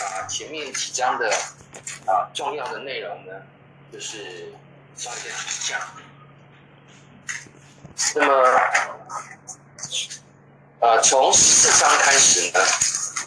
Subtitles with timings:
[0.00, 1.28] 啊，前面几章的
[2.06, 3.32] 啊重要的内容呢，
[3.92, 4.52] 就是
[4.96, 5.80] 做一个提讲。
[8.14, 8.60] 那么，
[10.80, 12.60] 呃，从四章开始呢，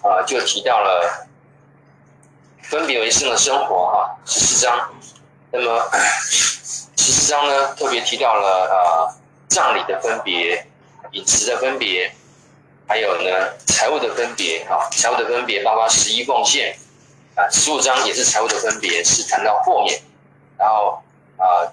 [0.04, 1.28] 啊，就提到了
[2.64, 4.94] 分别为圣的生活哈，十四章。
[5.52, 5.90] 那么
[6.26, 9.12] 十四章呢，特别提到了啊，
[9.50, 10.66] 葬礼的分别、
[11.12, 12.16] 饮食的分别。
[12.92, 16.76] 还有呢，财务的分别啊，财务的分别包括十一奉献
[17.36, 19.98] 啊，十五章也是财务的分别，是谈到豁免，
[20.58, 21.02] 然后
[21.38, 21.72] 啊，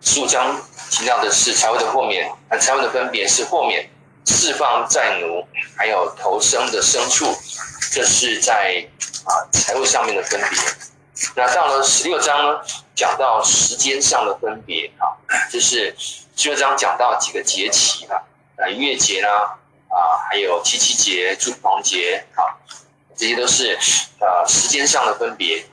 [0.00, 0.56] 十五章
[0.92, 3.90] 提到的是财务的豁免，啊财务的分别是豁免
[4.24, 5.44] 释放债奴，
[5.76, 7.26] 还有投生的牲畜，
[7.90, 8.86] 这是在
[9.24, 10.58] 啊财务上面的分别。
[11.34, 12.60] 那到了十六章呢，
[12.94, 15.10] 讲到时间上的分别啊，
[15.50, 18.22] 就是十六章讲到几个节期啊，
[18.58, 19.28] 啊月节啦。
[19.28, 19.58] 啊，
[19.94, 22.58] 啊还有七七节、住棚节，好，
[23.16, 23.78] 这些都是
[24.18, 25.64] 呃时间上的分别。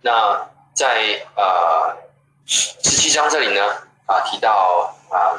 [0.00, 1.96] 那在呃
[2.44, 3.62] 十七章这里呢，
[4.06, 5.38] 啊提到啊，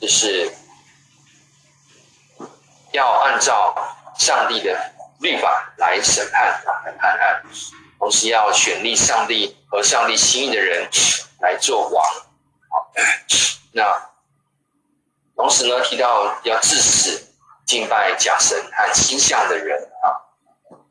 [0.00, 0.50] 就是
[2.92, 3.74] 要按照
[4.18, 7.42] 上帝的律法来审判啊，来判案，
[7.98, 10.88] 同时要选立上帝和上帝心意的人
[11.40, 12.02] 来做王。
[12.70, 12.90] 好，
[13.72, 14.08] 那。
[15.38, 17.28] 同时呢，提到要致死
[17.64, 20.10] 敬拜假神和星象的人啊。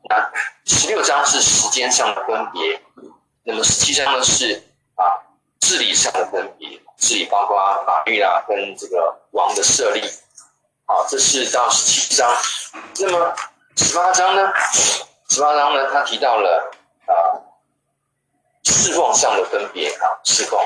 [0.08, 0.32] 那
[0.64, 2.80] 十六章是时间上的分别，
[3.42, 4.54] 那么十七章呢是
[4.94, 5.04] 啊
[5.60, 10.00] 治理上的分别，治理包括法律啦跟这个王的设立。
[10.86, 12.34] 好，这是到十七章。
[13.00, 13.34] 那么
[13.76, 14.50] 十八章呢？
[15.28, 16.70] 十八章呢，他提到了
[17.04, 17.12] 啊
[18.64, 20.58] 侍奉上的分别啊侍奉，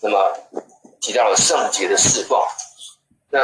[0.00, 0.36] 那么
[1.00, 2.36] 提到了圣洁的侍奉。
[3.34, 3.40] 那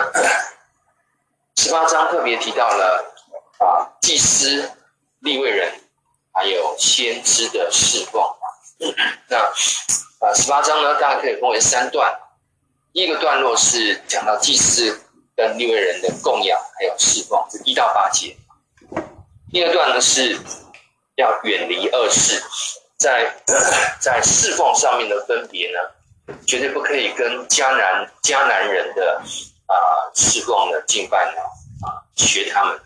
[1.56, 3.12] 十八章特别提到了
[3.58, 4.70] 啊，祭司、
[5.18, 5.68] 立位人，
[6.32, 8.22] 还有先知的侍奉。
[9.26, 9.38] 那
[10.24, 12.16] 啊，十八章呢，大概可以分为三段。
[12.92, 14.96] 第一个段落是讲到祭司
[15.34, 18.36] 跟立位人的供养，还有侍奉，一到八节。
[19.50, 20.38] 第二段呢是
[21.16, 22.40] 要远离恶事，
[22.96, 23.34] 在
[23.98, 29.20] 在侍奉上面的分别呢，绝对不可以跟迦南迦南人的。
[29.70, 31.40] 啊，侍奉的敬拜呢，
[31.86, 32.80] 啊，学他们。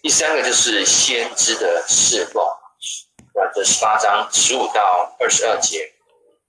[0.00, 5.92] 第三个就是先知的侍奉，啊，这十八章十五到二十二节，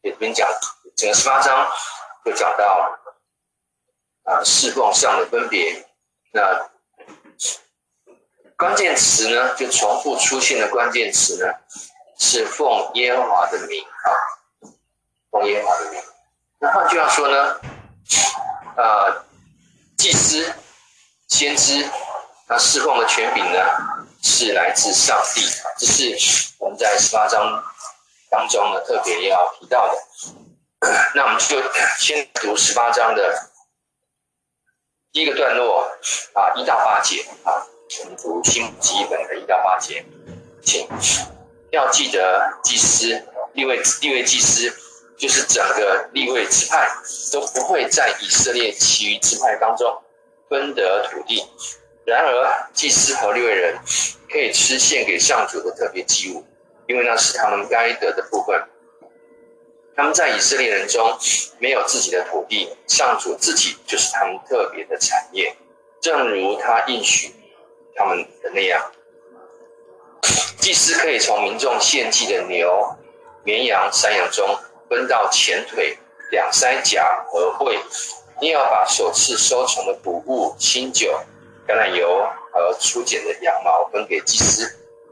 [0.03, 0.47] 也跟讲
[0.95, 1.67] 整个十八章
[2.23, 2.97] 就讲到
[4.23, 5.85] 啊，侍奉上的分别。
[6.31, 6.69] 那
[8.55, 11.53] 关键词呢，就重复出现的关键词呢，
[12.17, 14.09] 是奉耶和华的名啊，
[15.29, 16.01] 奉耶和华的名。
[16.59, 17.59] 那换句话说呢，
[18.77, 19.23] 啊。
[19.97, 20.53] 祭司、
[21.27, 21.89] 先知，
[22.47, 23.59] 他侍奉的权柄呢，
[24.21, 25.41] 是来自上帝。
[25.79, 27.63] 这是我们在十八章
[28.29, 29.93] 当中呢特别要提到的。
[31.15, 31.61] 那我们就
[31.97, 33.49] 先读十八章的
[35.11, 35.91] 第一个段落
[36.33, 37.65] 啊，一到八节啊，
[38.01, 40.05] 我们读新基本的一到八节，
[40.63, 40.87] 请
[41.71, 44.71] 要记得祭司、因为因为祭司。
[45.17, 46.87] 就是整个立位支派
[47.31, 50.01] 都不会在以色列其余支派当中
[50.47, 51.43] 分得土地。
[52.05, 53.75] 然而，祭司和立位人
[54.31, 56.45] 可以吃献给上主的特别祭物，
[56.87, 58.63] 因为那是他们该得的部分。
[59.95, 61.17] 他们在以色列人中
[61.57, 65.53] 没有自己的土地，上主自己就是他们特别的产业，
[65.99, 67.33] 正如他应许
[67.95, 68.91] 他们的那样。
[70.59, 72.95] 祭司可以从民众献祭的牛、
[73.43, 74.47] 绵羊、山羊中。
[74.89, 75.97] 分到前腿、
[76.31, 77.79] 两腮颊和胃，
[78.41, 81.19] 你要把首次收成的谷物、新酒、
[81.67, 84.63] 橄榄油和初剪的羊毛分给祭司，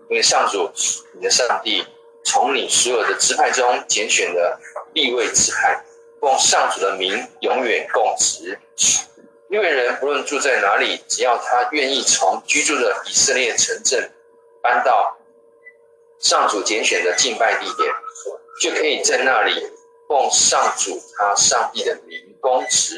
[0.09, 0.72] 因为上主
[1.14, 1.85] 你的上帝
[2.24, 4.59] 从你所有的支派中拣选了
[4.94, 5.84] 立位支派，
[6.22, 8.59] 奉上主的名永远供职。
[9.47, 14.12] 因为人不论住在哪里，只要他愿意从居住的以色列城镇
[14.62, 15.16] 搬到
[16.20, 17.94] 上主拣选的敬拜地点。
[18.61, 19.72] 就可以在那里
[20.07, 22.97] 奉上主他上帝的名供职，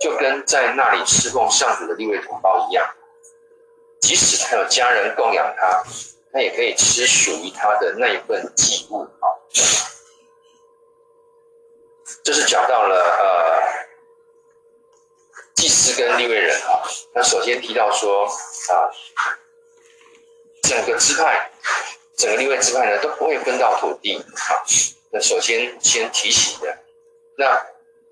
[0.00, 2.86] 就跟在那里侍奉上主的利未同胞一样。
[4.00, 5.82] 即使他有家人供养他，
[6.32, 9.26] 他也可以吃属于他的那一份祭物啊。
[12.22, 13.62] 这是讲到了呃
[15.54, 16.82] 祭司跟利未人啊。
[17.14, 18.90] 那首先提到说啊，
[20.62, 21.50] 整个支派。
[22.16, 24.64] 整个立位之外呢都不会分到土地，啊，
[25.10, 26.78] 那首先先提醒的，
[27.36, 27.66] 那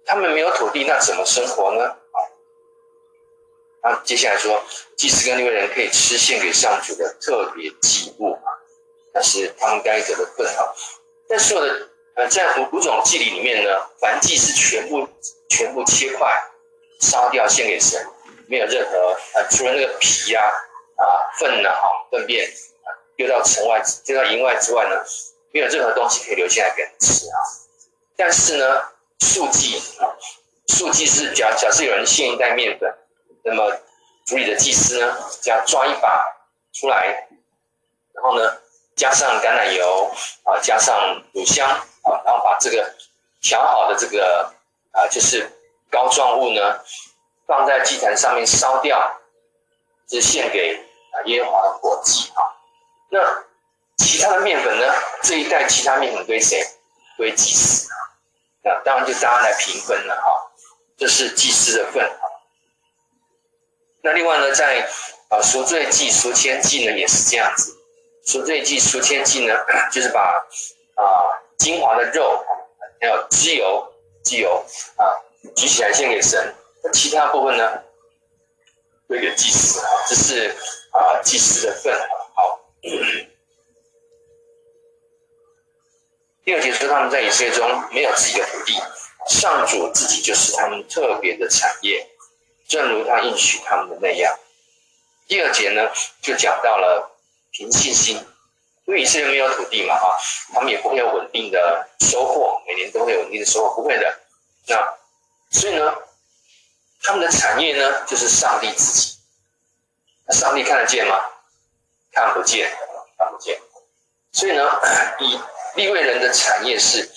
[0.05, 1.85] 他们没有土地，那怎么生活呢？
[1.89, 2.19] 啊
[3.83, 4.63] 那接下来说，
[4.97, 8.49] 祭司跟立位人可以吃献给上主的特别祭物啊，
[9.13, 10.73] 那是他们该得的份啊。
[11.29, 15.07] 但所有的呃，在五五种祭礼里面呢，凡祭是全部
[15.49, 16.35] 全部切块
[17.01, 18.07] 烧掉献给神，
[18.49, 20.43] 没有任何呃，除了那个皮呀
[20.97, 21.05] 啊、
[21.39, 22.49] 粪呐、啊、粪便
[23.17, 24.97] 丢到城外、丢到营外之外呢，
[25.53, 27.37] 没有任何东西可以留下来给人吃啊。
[28.17, 28.83] 但是呢，
[29.21, 30.09] 素祭啊，
[30.69, 32.93] 素祭是假假设有人献一袋面粉。
[33.47, 33.71] 那么，
[34.25, 36.25] 族里的祭司呢，只要抓一把
[36.73, 37.29] 出来，
[38.15, 38.57] 然后呢，
[38.97, 40.11] 加上橄榄油
[40.45, 42.95] 啊，加上乳香啊，然后把这个
[43.43, 44.51] 调好的这个
[44.93, 45.47] 啊，就是
[45.91, 46.81] 膏状物呢，
[47.47, 49.21] 放在祭坛上面烧掉，
[50.09, 50.81] 是献给
[51.13, 52.54] 啊耶和华的火祭啊。
[53.15, 53.45] 那
[53.97, 54.93] 其他的面粉呢？
[55.23, 56.67] 这一袋其他面粉归谁？
[57.17, 57.95] 归祭司啊。
[58.65, 60.51] 那当然就大家来平分了哈。
[60.97, 62.11] 这是祭司的份。
[64.03, 64.81] 那另外呢，在
[65.29, 67.73] 啊赎罪祭、赎愆祭呢，也是这样子。
[68.27, 69.55] 赎罪祭、赎愆祭呢，
[69.93, 71.05] 就是把啊
[71.59, 72.45] 精华的肉，
[73.01, 73.93] 还有脂油、
[74.25, 74.65] 鸡油
[74.97, 75.07] 啊
[75.55, 76.53] 举起来献给神。
[76.83, 77.81] 那其他部分呢，
[79.07, 79.81] 归给祭司。
[80.09, 80.49] 这是
[80.91, 81.95] 啊祭司的份。
[82.91, 83.31] 好。
[86.45, 88.75] 第二节说，他们在以色列中没有自己的土地，
[89.29, 92.07] 上主自己就是他们特别的产业。
[92.69, 94.39] 正如他应许他们的那样，
[95.27, 95.91] 第二节呢
[96.23, 97.19] 就讲到了
[97.51, 98.17] 凭信心，
[98.87, 100.17] 因为以色列没有土地嘛，啊，
[100.53, 104.21] 他们也不会有稳定的收获，每年都会有稳定的收获，不会的。
[104.67, 104.97] 那
[105.51, 105.95] 所以呢，
[107.03, 109.19] 他们的产业呢就是上帝自己。
[110.27, 111.19] 那上帝看得见吗？
[112.15, 112.71] 看不见，
[113.19, 113.61] 看不见。
[114.33, 114.63] 所以呢，
[115.21, 115.39] 以
[115.75, 117.11] 利未人的产业是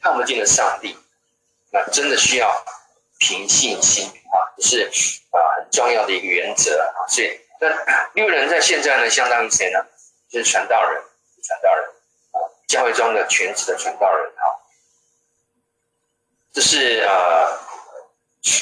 [0.00, 0.96] 看不见的上帝，
[1.72, 2.64] 那真的需要
[3.18, 4.90] 凭信心啊，这。
[4.92, 7.06] 是啊，很重要的一个原则啊。
[7.08, 7.68] 所以，那
[8.14, 9.78] 利未人在现在呢，相当于谁呢？
[10.30, 11.02] 就是传道人，
[11.42, 11.84] 传道人
[12.32, 14.44] 啊，教会中的全职的传道人啊。
[16.52, 17.58] 这是呃，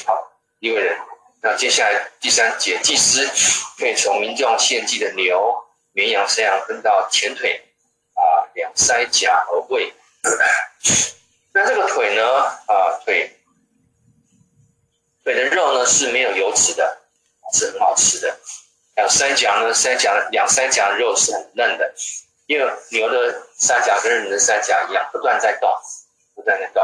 [0.05, 0.97] 好，利未人。
[1.41, 3.27] 那接下来第三节，祭司
[3.77, 5.66] 可以从民众献祭的牛、
[5.97, 7.59] 绵羊、山羊分到前腿
[8.13, 8.21] 啊、
[8.53, 9.91] 两腮颊和胃。
[11.53, 12.23] 那这个腿呢？
[12.67, 13.35] 啊，腿。
[15.23, 16.99] 腿的肉呢是没有油脂的，
[17.51, 18.37] 是很好吃的。
[18.95, 21.91] 两腮颊呢，腮颊两腮颊肉是很嫩的，
[22.45, 25.67] 因为牛的腮颊跟人的腮颊一样，不断在动，
[26.35, 26.83] 不断在动，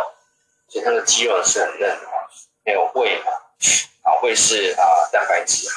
[0.69, 2.09] 所以它的肌肉是很嫩的。
[2.65, 3.29] 还有胃啊，
[4.01, 5.75] 啊胃是啊蛋白质哈。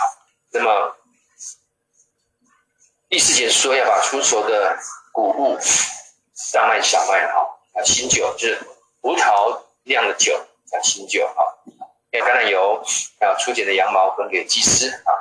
[0.53, 0.97] 那么
[3.09, 4.77] 第四节说要把出熟的
[5.13, 5.59] 谷物，
[6.53, 7.41] 大麦、小麦哈
[7.75, 8.59] 啊，新酒就是
[9.01, 10.33] 葡萄酿的酒
[10.71, 11.63] 叫新酒好。
[12.11, 12.83] 橄榄油，
[13.21, 15.13] 还有初剪的羊毛分给祭司啊，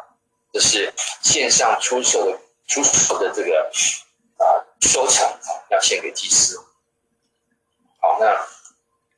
[0.53, 0.91] 这是
[1.21, 3.69] 献上出熟的出熟的这个
[4.37, 4.45] 啊
[4.79, 6.57] 收成啊，要献给祭司。
[7.99, 8.35] 好，那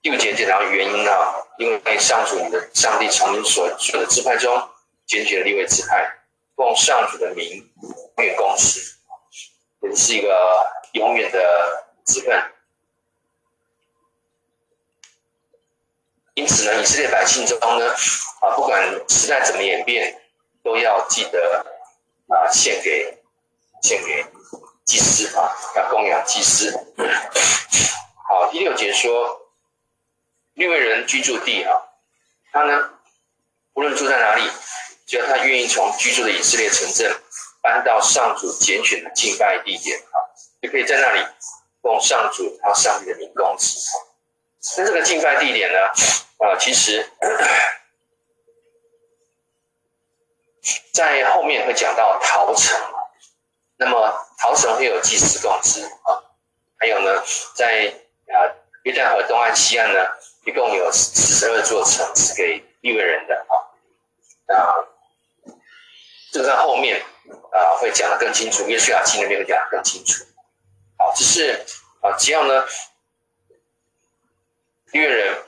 [0.02, 1.12] 第五节讲到原因呢，
[1.60, 4.70] 因为上主你的上帝从你所属的支派中
[5.06, 6.20] 拣选了利未支派，
[6.58, 7.72] 奉上主的名
[8.18, 8.82] 永远公职，
[9.82, 12.52] 也是一个永远的职分。
[16.34, 17.92] 因此呢，以色列百姓中呢，
[18.42, 20.20] 啊，不管时代怎么演变，
[20.64, 21.64] 都要记得
[22.28, 23.22] 啊，献给
[23.84, 24.26] 献给
[24.84, 26.74] 祭司啊，要供养祭司。
[28.28, 29.52] 好，第六节说，
[30.54, 31.72] 六位人居住地啊，
[32.52, 33.00] 他呢，
[33.74, 34.50] 无论住在哪里，
[35.08, 37.12] 只要他愿意从居住的以色列城镇
[37.62, 40.20] 搬到上主拣选的敬拜地点啊，
[40.62, 41.26] 就可以在那里
[41.82, 43.80] 供上主他上帝的名供职。
[44.78, 45.80] 那这个敬拜地点呢？
[46.46, 47.10] 啊，其实
[50.94, 52.78] 在后面会讲到逃城，
[53.78, 56.22] 那么逃城会有祭司供职啊，
[56.78, 57.24] 还有呢，
[57.56, 57.94] 在
[58.28, 58.44] 啊
[58.84, 60.06] 约旦河东岸、西岸呢，
[60.44, 63.56] 一共有四十二座城是给利未人的啊。
[64.48, 64.80] 啊，
[66.38, 67.02] 这个在后面
[67.52, 70.24] 啊会讲得更清楚，约书亚记那边会讲得更清楚。
[71.00, 71.66] 好，只是
[72.02, 72.64] 啊，只要呢，
[74.92, 75.44] 猎人。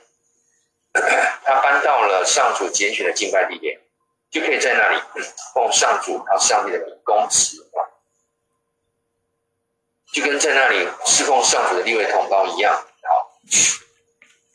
[1.44, 3.80] 他搬到了上主拣选的敬拜地点，
[4.28, 5.00] 就可以在那里
[5.54, 7.64] 奉上主他上帝的名供职，
[10.12, 12.74] 就跟在那里侍奉上主的六位同胞一样。
[13.04, 13.38] 好，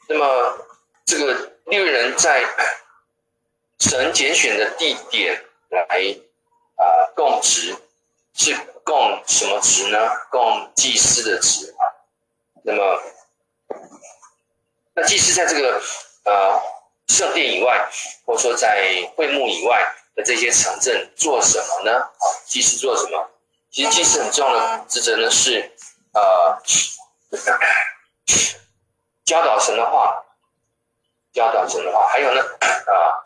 [0.10, 0.68] 那么
[1.06, 2.44] 这个猎人在
[3.80, 5.88] 神拣选的地点来
[6.76, 6.84] 啊
[7.16, 7.76] 供职，
[8.34, 10.10] 是供什么职呢？
[10.30, 11.84] 供祭司的职啊。
[12.64, 13.02] 那么
[14.94, 15.82] 那祭司在这个。
[16.28, 16.60] 呃，
[17.08, 17.88] 圣殿以外，
[18.26, 22.00] 或者说在会幕以外，的这些城镇做什么呢？
[22.00, 23.30] 啊，祭司做什么？
[23.70, 25.72] 其实祭司很重要的职责呢是，
[26.14, 26.60] 呃，
[29.24, 30.26] 教导神的话，
[31.32, 33.22] 教导神的话，还有呢，啊、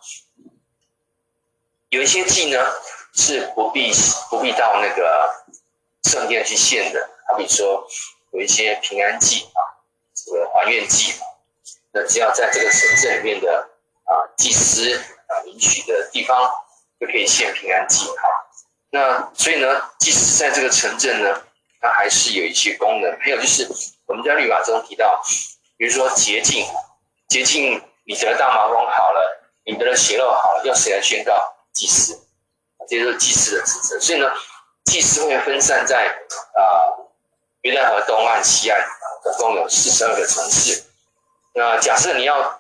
[1.88, 2.62] 有一些祭呢
[3.14, 3.92] 是不必
[4.30, 5.30] 不必到那个
[6.04, 7.88] 圣殿去献的，好比说
[8.32, 9.60] 有一些平安祭啊，
[10.14, 11.14] 这个还愿祭，
[11.92, 13.70] 那只要在这个城镇里面的
[14.06, 16.50] 啊祭司啊允许的地方，
[17.00, 18.24] 就可以献平安祭啊。
[18.92, 21.42] 那所以呢，即使在这个城镇呢，
[21.82, 23.20] 它还是有一些功能。
[23.20, 23.68] 还有就是
[24.08, 25.22] 我们在律法中提到，
[25.78, 26.66] 比如说洁净，
[27.28, 31.34] 洁净你得了大麻风好了，你得了血肉好了，要谁来宣告？
[31.72, 32.20] 祭司，
[32.90, 34.00] 接受祭司的职责。
[34.00, 34.30] 所以呢，
[34.86, 36.08] 祭司会分散在
[36.56, 36.62] 啊
[37.62, 38.84] 约旦河东岸、西岸，
[39.24, 40.84] 总共有四十二个城市。
[41.54, 42.60] 那假设你要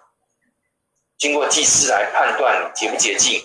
[1.17, 3.43] 经过祭司来判断你洁不洁净，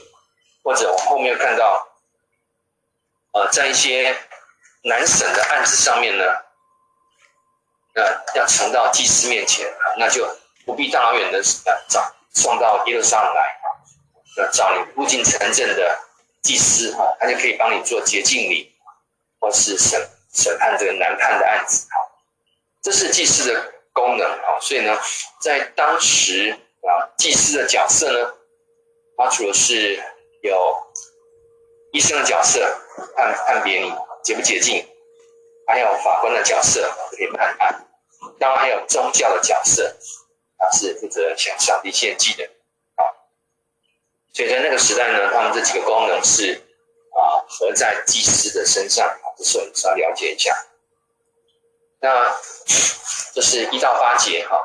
[0.62, 1.88] 或者我后面看到。
[3.36, 4.16] 呃，在一些
[4.84, 6.24] 难审的案子上面呢，
[7.96, 9.66] 呃，要呈到祭司面前，
[9.98, 10.24] 那就
[10.64, 11.42] 不必大老远的
[11.88, 13.66] 找送到耶路撒冷来啊，
[14.36, 15.98] 要找你附近城镇的
[16.44, 18.70] 祭司哈，他就可以帮你做洁净礼，
[19.40, 19.98] 或是审
[20.32, 21.96] 审判这个难判的案子啊，
[22.82, 24.94] 这是祭司的功能啊，所以呢，
[25.40, 26.50] 在当时
[26.82, 28.34] 啊，祭司的角色呢，
[29.16, 29.96] 他除了是
[30.42, 30.76] 有
[31.92, 32.60] 医生的角色，
[33.16, 33.90] 判判别你
[34.22, 34.86] 洁不洁净，
[35.66, 37.88] 还有法官的角色可以判案，
[38.38, 39.96] 当然还有宗教的角色，
[40.58, 42.50] 他是负责向上帝献祭的。
[44.34, 50.54] 所以在那个时代呢，他们这几个功能是啊合在祭司的身上啊，这是我们需要了解一下。
[52.00, 52.36] 那
[53.32, 54.60] 这是一到八节哈，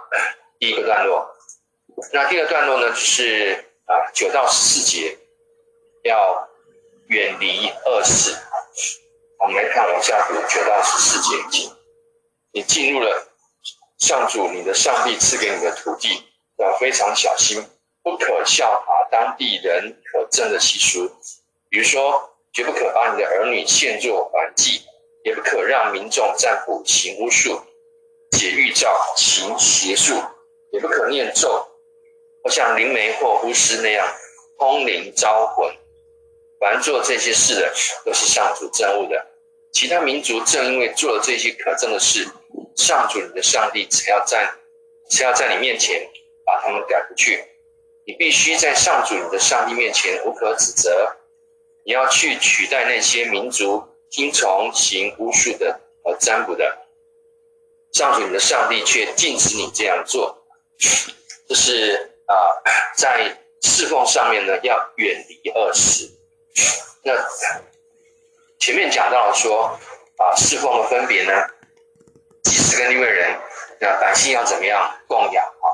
[0.60, 1.34] 第一个段落。
[2.12, 5.18] 那第二段落呢，就是啊九到十四节
[6.04, 6.46] 要。
[7.10, 8.38] 远离恶事。
[9.40, 11.72] 我们来看往下读九到十四节。
[12.54, 13.28] 你进入了
[13.98, 16.24] 上主你的上帝赐给你的土地，
[16.60, 17.68] 要非常小心，
[18.10, 21.12] 不可效法当地人可憎的习俗。
[21.70, 24.82] 比如说，绝不可把你的儿女献作燔祭，
[25.24, 27.62] 也不可让民众占卜行巫术、
[28.32, 30.16] 解预兆行邪术，
[30.72, 31.68] 也不可念咒，
[32.44, 34.08] 或像灵媒或巫师那样
[34.58, 35.72] 通灵招魂。
[36.60, 37.72] 凡做这些事的，
[38.04, 39.28] 都是上主憎恶的。
[39.72, 42.28] 其他民族正因为做了这些可憎的事，
[42.76, 44.52] 上主你的上帝才要在，
[45.12, 46.10] 才要在你面前
[46.44, 47.46] 把他们赶出去。
[48.10, 51.16] 你必须在上主你的上帝面前无可指责。
[51.86, 56.88] 你要去取代那些民族听从行巫术的和占卜的，
[57.94, 60.44] 上主你的上帝却禁止你这样做。
[61.48, 62.34] 这是啊，
[62.98, 66.10] 在侍奉上面呢，要远离恶事。
[67.04, 67.14] 那
[68.58, 69.80] 前面讲到说
[70.18, 71.32] 啊，侍奉的分别呢，
[72.42, 73.40] 祭司跟利未人，
[73.80, 75.68] 那百姓要怎么样供养啊？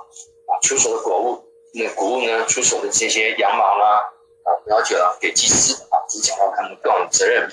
[0.47, 1.44] 啊，出手的果物，
[1.75, 3.99] 那谷物呢，出手的这些羊毛啦，
[4.43, 7.49] 啊，要求啊给祭司啊，只讲到他们各种责任。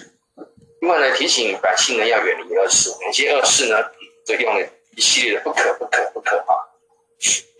[0.81, 3.76] 另外呢，提醒百姓呢要远离恶事，哪些恶事呢？
[4.25, 6.55] 就用了一系列的不可不可不可啊，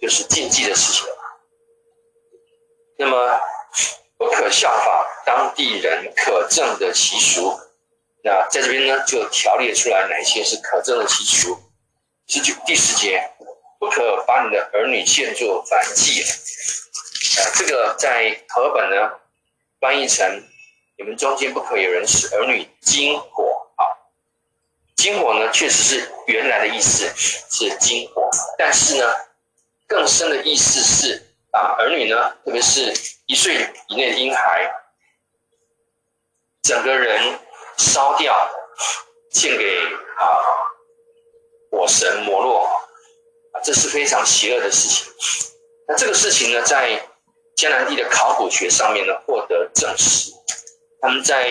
[0.01, 1.05] 就是禁忌的事情。
[2.99, 3.41] 那么。
[4.19, 7.59] 不可效法当地人可憎的习俗，
[8.23, 11.59] 那在这边呢，就条列出来哪些是可憎的习俗。
[12.29, 13.21] 十九第十节，
[13.83, 16.23] 不可把你的儿女献作燔祭。
[16.23, 19.11] 啊，这个在和本呢
[19.81, 20.25] 翻译成
[20.97, 23.83] 你们中间不可有人使儿女金火啊。
[24.95, 29.05] 金火呢，确实是原来的意思是金火，但是呢，
[29.89, 31.21] 更深的意思是。
[31.51, 32.95] 啊，儿女呢，特别是
[33.27, 34.73] 一岁以内的婴孩，
[36.63, 37.37] 整个人
[37.77, 38.33] 烧掉，
[39.33, 39.83] 献给
[40.19, 40.25] 啊
[41.71, 42.82] 火神摩洛，
[43.53, 45.13] 啊，这是非常邪恶的事情。
[45.89, 47.01] 那这个事情呢，在
[47.57, 50.33] 迦南地的考古学上面呢，获得证实。
[51.01, 51.49] 他们在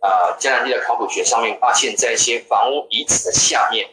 [0.00, 3.88] 啊迦南地的考古学上面，发现，在一些房屋遗址的下面，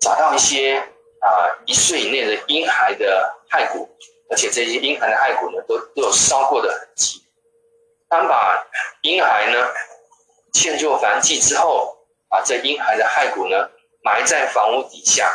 [0.00, 0.78] 找到一些
[1.20, 3.88] 啊一岁以内的婴孩的骸骨。
[4.28, 7.22] 而且这些婴孩的骸骨呢，都都有烧过的痕迹。
[8.08, 8.66] 他们把
[9.02, 9.68] 婴孩呢
[10.52, 11.96] 献作燔祭之后，
[12.28, 13.70] 把这婴孩的骸骨呢
[14.02, 15.32] 埋在房屋底下，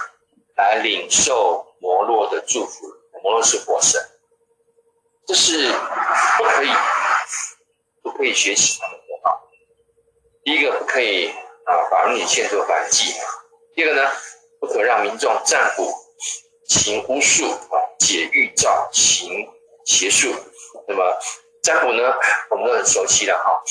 [0.61, 2.85] 来领受摩洛的祝福。
[3.23, 4.01] 摩洛是火神，
[5.27, 5.71] 这是
[6.37, 6.69] 不可以
[8.01, 9.37] 不可以学习他们的啊。
[10.43, 11.27] 第一个不可以
[11.65, 13.13] 啊，把儿女献作燔祭；
[13.75, 14.09] 第二个呢，
[14.59, 15.93] 不可让民众占卜、
[16.67, 17.77] 行巫术啊。
[17.99, 19.47] 解预兆、行
[19.85, 20.33] 邪术，
[20.87, 21.17] 那么
[21.61, 22.13] 占卜呢，
[22.49, 23.63] 我们都很熟悉了哈。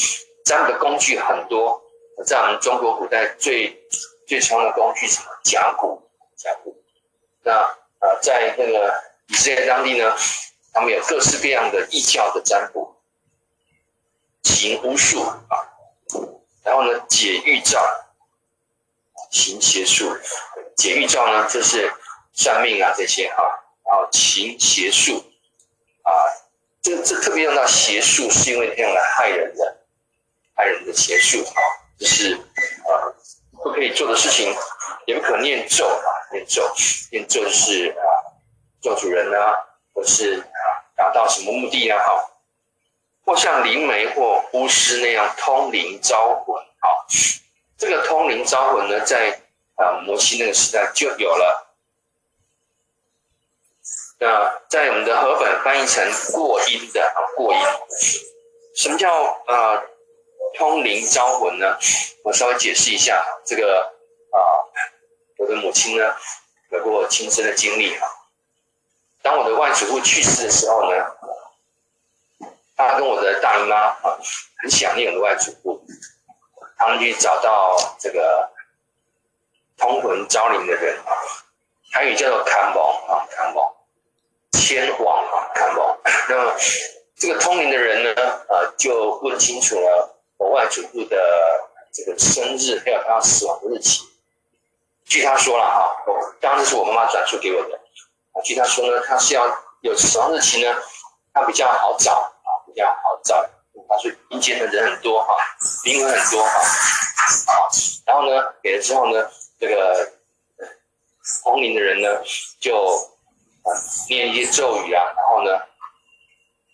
[0.44, 1.82] 占卜的工具很多，
[2.24, 3.76] 在我们中国古代最
[4.26, 5.26] 最常用的工具是什么？
[5.44, 6.00] 甲骨，
[6.36, 6.79] 甲骨。
[7.42, 7.52] 那
[8.00, 10.16] 呃，在那个以色列当地呢，
[10.72, 12.96] 他们有各式各样的异教的占卜，
[14.42, 15.68] 行巫术啊，
[16.62, 17.82] 然后呢，解预兆，
[19.30, 20.16] 行邪术。
[20.76, 21.92] 解预兆呢，就是
[22.32, 23.42] 算命啊这些哈，
[23.84, 25.22] 然后行邪术
[26.02, 26.10] 啊，
[26.80, 29.76] 这这特别用到邪术，是因为用来害人的，
[30.54, 31.60] 害人的邪术啊，
[31.98, 33.14] 就是呃
[33.62, 34.56] 不可以做的事情，
[35.06, 36.62] 也不可念咒啊，念咒，
[37.10, 38.02] 念咒是啊
[38.80, 39.54] 咒主人啊，
[39.92, 40.42] 或是
[40.96, 42.24] 达到什么目的啊，哈，
[43.24, 46.88] 或像灵媒或巫师那样通灵招魂啊，
[47.76, 49.40] 这个通灵招魂呢，在
[49.76, 51.66] 啊，摩西那个时代就有了。
[54.18, 57.60] 那在我们的和本翻译成过阴的啊，过阴。
[58.76, 59.82] 什么叫啊
[60.54, 61.78] 通灵招魂呢？
[62.22, 63.90] 我稍微解释一下这个，
[65.50, 66.14] 的母亲呢
[66.70, 68.08] 有过亲身的经历啊。
[69.22, 70.96] 当我的外祖父去世的时候呢，
[72.76, 74.18] 他跟我的大姨妈啊
[74.62, 75.84] 很想念我的外祖父，
[76.78, 78.50] 他们去找到这个。
[79.80, 81.12] 通魂招灵的人啊，
[81.90, 83.74] 台语叫做看网啊，看网，
[84.52, 85.98] 牵网啊，看网。
[86.28, 86.54] 那么
[87.16, 91.16] 这个通灵的人呢，呃，就问清楚了我外祖父的
[91.90, 94.02] 这个生日，还有他死亡的日期。
[95.10, 95.92] 据他说了哈，
[96.40, 97.76] 当时是我妈妈转述给我的。
[98.32, 99.44] 啊，据他说呢，他是要
[99.82, 100.74] 有死亡日期呢，
[101.34, 103.44] 他比较好找啊，比较好找。
[103.88, 105.36] 他说阴间的人很多哈，
[105.84, 106.50] 灵魂很多哈，
[107.52, 107.68] 啊，
[108.06, 109.28] 然后呢，给了之后呢。
[109.62, 110.10] 这个
[111.42, 112.08] 通灵的人呢，
[112.58, 112.74] 就
[113.62, 113.68] 啊
[114.08, 115.50] 念一些咒语啊，然后呢，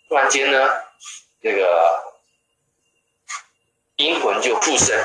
[0.07, 0.69] 突然间呢，
[1.41, 2.01] 那个
[3.97, 4.97] 阴魂就附身，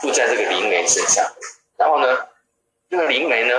[0.00, 1.24] 附在这个灵媒身上，
[1.76, 2.26] 然后呢，
[2.90, 3.54] 这个灵媒呢，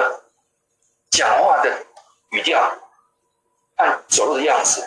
[1.09, 1.85] 讲话的
[2.31, 2.61] 语调，
[3.77, 4.85] 按走路的样子，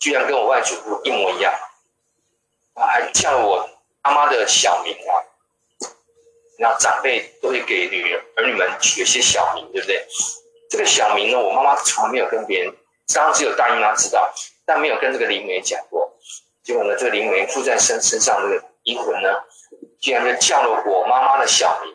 [0.00, 1.52] 居然跟我外祖父一模一样，
[2.74, 3.68] 还叫我
[4.02, 5.12] 妈妈的小名啊。
[6.58, 10.06] 那长辈都会给女儿儿女们取一些小名，对不对？
[10.70, 12.74] 这个小名呢，我妈妈从来没有跟别人，
[13.14, 14.32] 当然只有大姨妈知道，
[14.64, 16.10] 但没有跟这个灵媒讲过。
[16.62, 19.28] 结果呢，这个灵媒附在身身上这个阴魂呢，
[20.00, 21.93] 竟然就叫了我妈妈的小名，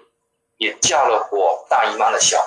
[0.59, 2.37] 也叫了我大姨妈的小。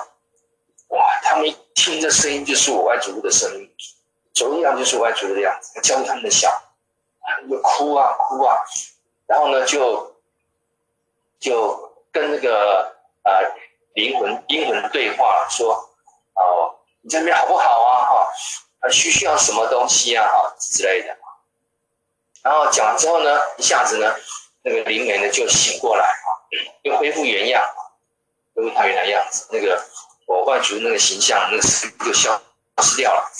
[0.87, 1.19] 哇！
[1.21, 3.69] 他们一听这声音，就是我外祖父的声音，
[4.33, 6.49] 走一样就是我外祖父的样子，我叫他们的小
[7.41, 8.55] 名，就哭啊哭啊，
[9.27, 10.15] 然后呢就
[11.39, 11.91] 就。
[12.13, 13.41] 跟那个呃
[13.95, 15.73] 灵魂阴魂对话说，
[16.35, 18.05] 哦，你这边好不好啊？
[18.05, 18.29] 哈，
[18.81, 20.27] 啊需需要什么东西啊？
[20.27, 21.17] 哈之类的。
[22.43, 24.13] 然后讲完之后呢，一下子呢，
[24.61, 26.27] 那个灵媒呢就醒过来啊，
[26.83, 27.67] 又恢复原样，
[28.53, 29.47] 恢复他原来样子。
[29.51, 29.83] 那个
[30.25, 31.63] 我外祖那个形象，那个
[32.05, 32.41] 就消
[32.81, 33.31] 失掉了。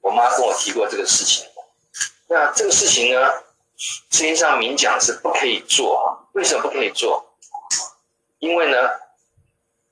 [0.00, 1.46] 我妈跟我提过这个事情。
[2.28, 3.28] 那这个事情呢，
[3.76, 6.04] 实际上明讲是不可以做啊。
[6.32, 7.24] 为什么不可以做？
[8.38, 8.76] 因为呢，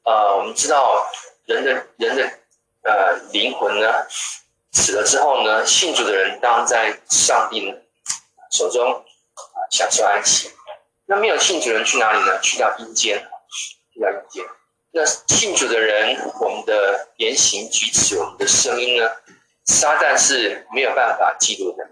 [0.05, 1.07] 呃，我们知道
[1.47, 2.23] 人的人的
[2.83, 4.07] 呃灵魂呢
[4.73, 7.75] 死了之后呢，信主的人当在上帝
[8.51, 10.51] 手中啊享受安息。
[11.07, 12.41] 那没有信主的人去哪里呢？
[12.41, 13.27] 去到阴间，
[13.93, 14.45] 去到阴间。
[14.91, 19.11] 那信主的人，我们的言行举止，我们的声音呢，
[19.65, 21.89] 撒旦是没有办法记录的。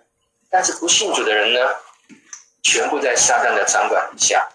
[0.51, 1.61] 但是不信主的人呢，
[2.63, 4.49] 全部在撒旦的掌管之下。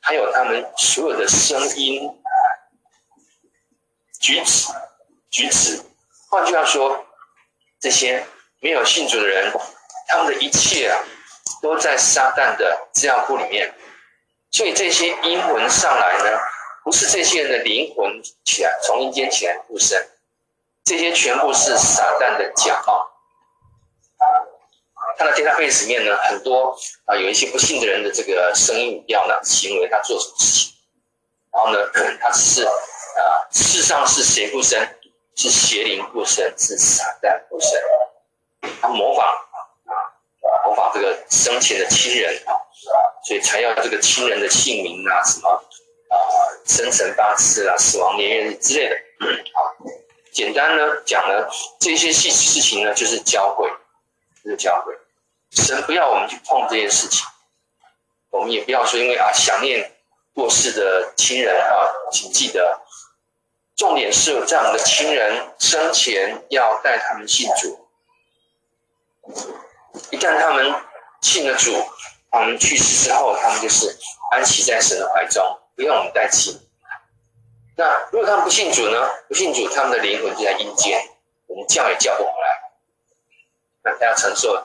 [0.00, 2.10] 还有他们所有的声音、
[4.20, 4.72] 举止、
[5.30, 5.80] 举止，
[6.28, 7.06] 换句话说，
[7.78, 8.26] 这些
[8.60, 9.52] 没有信主的人，
[10.08, 10.98] 他们的一切啊，
[11.60, 13.72] 都在撒旦的资料库里面。
[14.50, 16.38] 所以这些英文上来呢，
[16.84, 20.08] 不是这些人的灵魂起来从阴间起来附身，
[20.84, 23.08] 这些全部是撒旦的假冒。
[25.18, 30.74] 他的 database 里面呢，很多啊，有一些不信的人的这个声音语调呢，行为，他做什么事情，
[31.52, 31.78] 然后呢，
[32.20, 34.98] 他只是啊，世上是谁附身？
[35.34, 37.70] 是邪灵附身，是撒旦附身。
[38.80, 39.92] 他模仿啊，
[40.66, 42.52] 模仿这个生前的亲人啊，
[43.24, 45.64] 所以才要这个亲人的姓名啊，什么
[46.12, 46.16] 啊，
[46.66, 48.96] 生辰八字啊，死亡年月日之类的。
[49.54, 49.76] 好，
[50.32, 51.48] 简单呢讲呢，
[51.80, 53.68] 这些细事情呢，就是教诲，
[54.44, 54.96] 就是教诲。
[55.50, 57.26] 神不要我们去碰这件事情，
[58.30, 59.92] 我们也不要说，因为啊想念
[60.34, 62.80] 过世的亲人啊，请记得，
[63.76, 67.86] 重点是在我们的亲人生前要带他们信主，
[70.10, 70.74] 一旦他们
[71.20, 71.72] 信了主，
[72.30, 73.94] 他们去世之后，他们就是
[74.30, 75.44] 安息在神的怀中，
[75.82, 76.60] 不用我们担心。
[77.76, 79.10] 那如果他们不信主呢？
[79.26, 81.02] 不信主，他们的灵魂就在阴间，
[81.48, 82.72] 我们叫也叫不回来。
[83.82, 84.64] 那他要承受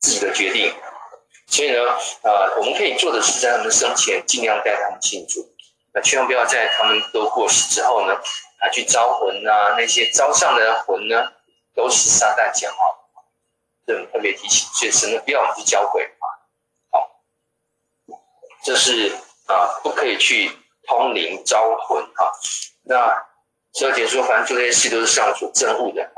[0.00, 0.74] 自己的决定。
[1.46, 1.78] 所以呢，
[2.22, 5.48] 呃，我们可以做的是在他们生前尽量带他们信主。
[5.94, 11.32] 那千万不要在他们都过世之后呢，啊，去招魂啊，那些招上的魂呢，
[11.76, 12.78] 都是撒旦讲话。
[13.86, 16.26] 这种特别提醒，所以神呢，不要我们去教诲啊。
[16.90, 17.22] 好，
[18.64, 19.16] 这是
[19.48, 20.50] 啊，不可以去。
[20.90, 22.32] 通灵招魂啊，
[22.84, 23.26] 那
[23.74, 26.16] 十二节说，反正做这些事都是上主憎恶的啊。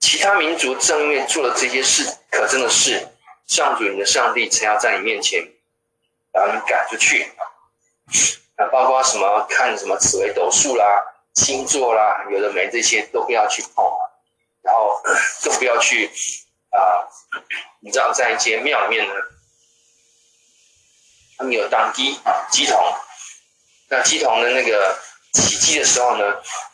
[0.00, 3.06] 其他民族正因为做了这些事可憎的事，
[3.46, 5.46] 上主你的上帝才要在你面前
[6.32, 7.30] 把你赶出去
[8.56, 8.64] 啊。
[8.72, 13.84] 包括什么看什么紫微斗数啦、星座啦，有的没这些都不要去碰，
[14.62, 14.98] 然后
[15.44, 16.10] 更不要去
[16.70, 17.04] 啊。
[17.80, 19.12] 你知道在一些庙里面呢，
[21.38, 22.76] 他们有当机啊乩童。
[23.88, 24.98] 那乩童的那个
[25.32, 26.24] 起乩的时候呢，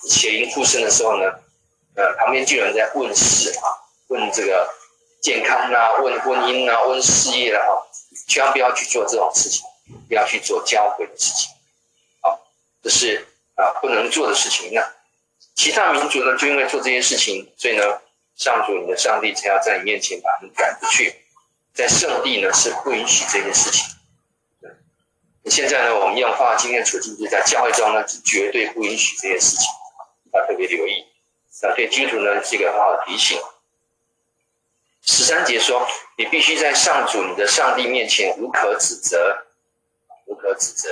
[0.08, 1.26] 血灵附身的时候呢，
[1.94, 3.62] 呃，旁边就有人在问事啊，
[4.08, 4.68] 问这个
[5.22, 7.62] 健康啊，问婚姻啊，问事业啊，
[8.26, 9.62] 千万不要去做这种事情，
[10.08, 11.52] 不要去做交会的事情，
[12.20, 12.40] 好，
[12.82, 13.24] 这是
[13.54, 14.72] 啊不能做的事情。
[14.72, 14.84] 那
[15.54, 17.84] 其他民族呢，就因为做这些事情，所以呢，
[18.34, 21.14] 上主你的上帝才要在你面前把他们赶出去，
[21.72, 23.93] 在圣地呢是不允许这些事情。
[25.50, 29.66] 现在呢，我们用发今天的处境，就在教会中呢，是绝对不允许这些事情，
[30.32, 31.04] 要特别留意。
[31.62, 33.38] 那对基督徒呢，是一个很好的提醒。
[35.02, 39.44] 十三节说，你必须在上主你的上帝面前无可指责，
[40.26, 40.88] 无可指责。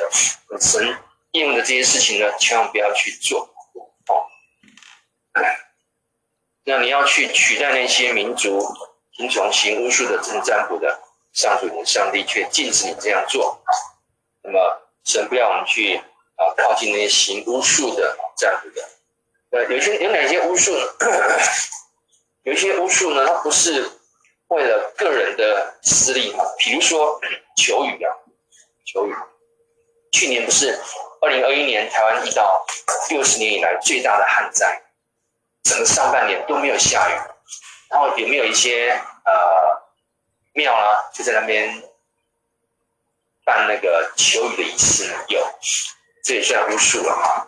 [0.60, 0.98] 神
[1.32, 3.48] 应用的这些事情呢，千万不要去做。
[4.08, 4.28] 哦，
[6.64, 8.62] 那你要去取代那些民族
[9.16, 11.00] 听从行巫术的真占卜的
[11.32, 13.62] 上主你的上帝，却禁止你这样做。
[14.44, 18.88] 那么神不要我们去啊靠近那些行巫术的这样子的，
[19.50, 20.86] 呃，有些有哪些巫术呢？
[22.42, 23.88] 有一些巫术呢，它不是
[24.48, 27.20] 为了个人的私利啊，比如说
[27.56, 28.14] 求雨啊，
[28.84, 29.14] 求雨。
[30.10, 30.78] 去年不是
[31.20, 32.66] 二零二一年台湾遇到
[33.10, 34.82] 六十年以来最大的旱灾，
[35.62, 37.14] 整个上半年都没有下雨，
[37.88, 38.90] 然后有没有一些
[39.24, 39.82] 呃
[40.52, 41.82] 庙啊，就在那边。
[43.44, 45.14] 办那个求雨的仪式呢？
[45.28, 45.46] 有，
[46.24, 47.46] 这也算巫术了哈。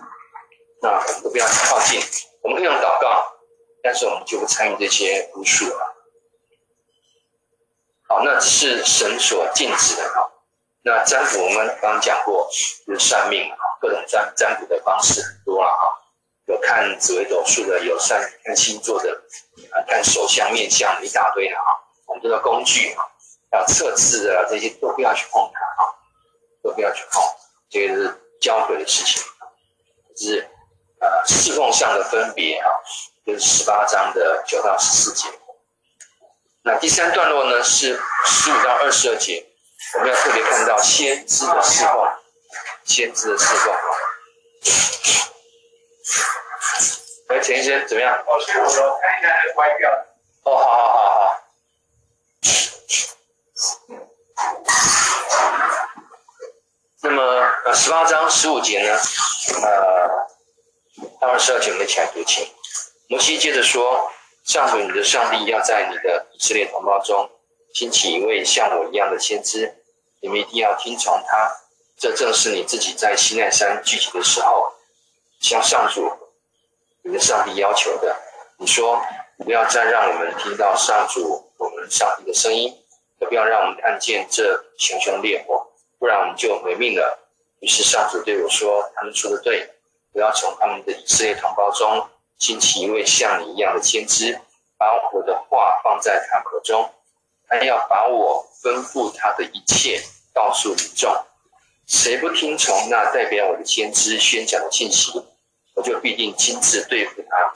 [0.83, 2.01] 那我们都不要靠近，
[2.43, 3.25] 我们可以用祷告，
[3.83, 5.95] 但是我们就不参与这些巫术了。
[8.09, 10.31] 好，那只是神所禁止的哈。
[10.83, 12.51] 那占卜我们刚刚讲过，
[12.87, 15.89] 就是算命，各种占占卜的方式很多了哈。
[16.47, 19.11] 有看紫微斗数的，有算看星座的，
[19.71, 21.65] 啊，看手相面相一大堆的哈。
[22.07, 23.09] 我们这个工具啊。
[23.55, 25.87] 要测字的这些都不要去碰它啊，
[26.63, 27.23] 都不要去碰，
[27.71, 29.23] 这个是教诲的事情，
[30.17, 30.49] 就是
[31.01, 32.69] 呃侍奉上的分别啊，
[33.25, 35.29] 就是十八章的九到十四节。
[36.63, 39.47] 那第三段落呢是十五到二十二节，
[39.95, 42.09] 我们要特别看到先知的侍奉，
[42.85, 43.75] 先知的侍奉。
[47.29, 48.15] 来，陈医生怎么样？
[48.27, 49.91] 哦，是我说，看一下这个歪掉。
[50.45, 51.41] 哦，好好好好。
[57.03, 57.23] 那么，
[57.67, 57.75] 呃，
[58.45, 58.99] 十五节呢，
[59.63, 62.47] 呃，二十二节我们一起来读经。
[63.09, 64.13] 摩西接着说
[64.45, 67.31] ：“上主你的上帝要在你的以色列同胞中
[67.73, 69.75] 兴起一位像我一样的先知，
[70.21, 71.57] 你们一定要听从他。
[71.97, 74.75] 这正是你自己在西奈山聚集的时候，
[75.41, 76.13] 向上主
[77.03, 78.15] 你的上帝要求的。
[78.59, 79.01] 你说，
[79.39, 82.77] 不要再让我们听到上主我们上帝的声音。”
[83.21, 85.67] 也不要让我们看见这熊熊烈火，
[85.99, 87.24] 不然我们就没命了。
[87.65, 89.67] 于是上主对我说：“他们说的对，
[90.13, 92.07] 不要从他们的以色列同胞中
[92.39, 94.39] 兴起一位像你一样的先知，
[94.77, 96.93] 把我的话放在他口中，
[97.49, 99.99] 他要把我吩咐他的一切
[100.35, 101.11] 告诉民众。
[101.87, 105.25] 谁不听从那代表我的先知宣讲的信息，
[105.75, 107.55] 我就必定亲自对付他。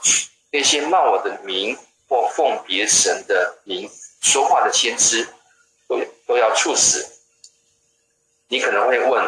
[0.49, 3.87] 那些冒我的名或奉别神的名
[4.21, 5.27] 说话的先知。”
[5.87, 7.03] 都都要处死。
[8.47, 9.27] 你可能会问：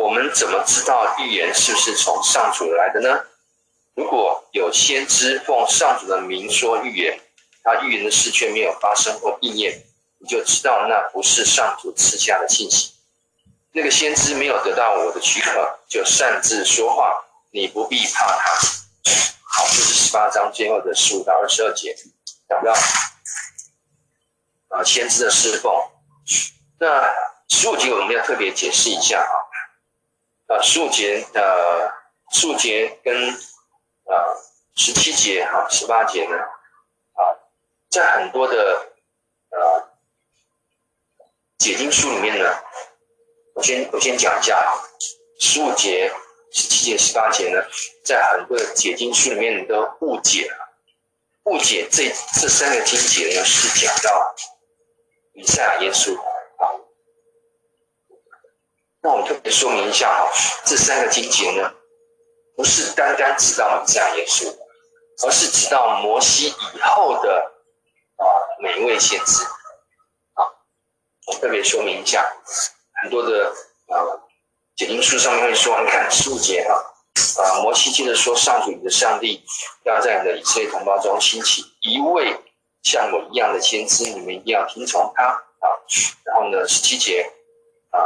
[0.00, 3.22] 我们怎么知道预言是不是从上主来的呢？
[3.94, 7.20] 如果有先知奉上主的名说预言，
[7.62, 9.84] 他预言的事却没有发生或应验，
[10.18, 12.92] 你就知道那不是上主赐下的信息。
[13.72, 17.12] 那个先知没有得到我的许可，就擅自说话，
[17.50, 18.54] 你不必怕他。
[19.44, 21.94] 好，这是十八章最后的十五到二十二节，
[22.48, 22.72] 讲到。
[24.70, 25.70] 啊先知的侍奉。
[26.78, 27.04] 那
[27.48, 29.34] 十五节我们要特别解释一下啊，
[30.50, 31.92] 啊十五节呃
[32.32, 34.34] 十五节跟啊
[34.74, 37.22] 十七节哈十八节呢啊，
[37.88, 38.56] 在很多的
[39.50, 39.88] 呃
[41.56, 42.44] 解经书里面呢，
[43.54, 44.74] 我先我先讲一下啊，
[45.38, 46.12] 十五节、
[46.52, 47.62] 十七节、十八节呢，
[48.04, 50.56] 在很多的解经书里面都误解了
[51.44, 52.08] 误解这
[52.40, 54.34] 这三个经节呢，是讲到
[55.34, 56.18] 以赛亚耶稣。
[59.02, 60.30] 那我特别说明一下哈，
[60.64, 61.72] 这三个经节呢，
[62.56, 64.54] 不是单单指到弥赛亚耶稣，
[65.26, 67.52] 而是指到摩西以后的
[68.16, 68.24] 啊
[68.60, 69.44] 每一位先知
[70.34, 70.44] 啊。
[71.26, 72.24] 我特别说明一下，
[73.02, 73.48] 很多的
[73.88, 73.96] 啊
[74.76, 76.86] 解经书上面会说，你看十五节哈。
[77.38, 79.42] 啊，摩西接着说：“上主你的上帝
[79.84, 82.36] 要在你的以色列同胞中兴起一位
[82.82, 85.66] 像我一样的先知，你们一定要听从他啊。
[86.24, 87.30] 然后呢，十七节
[87.90, 87.98] 啊，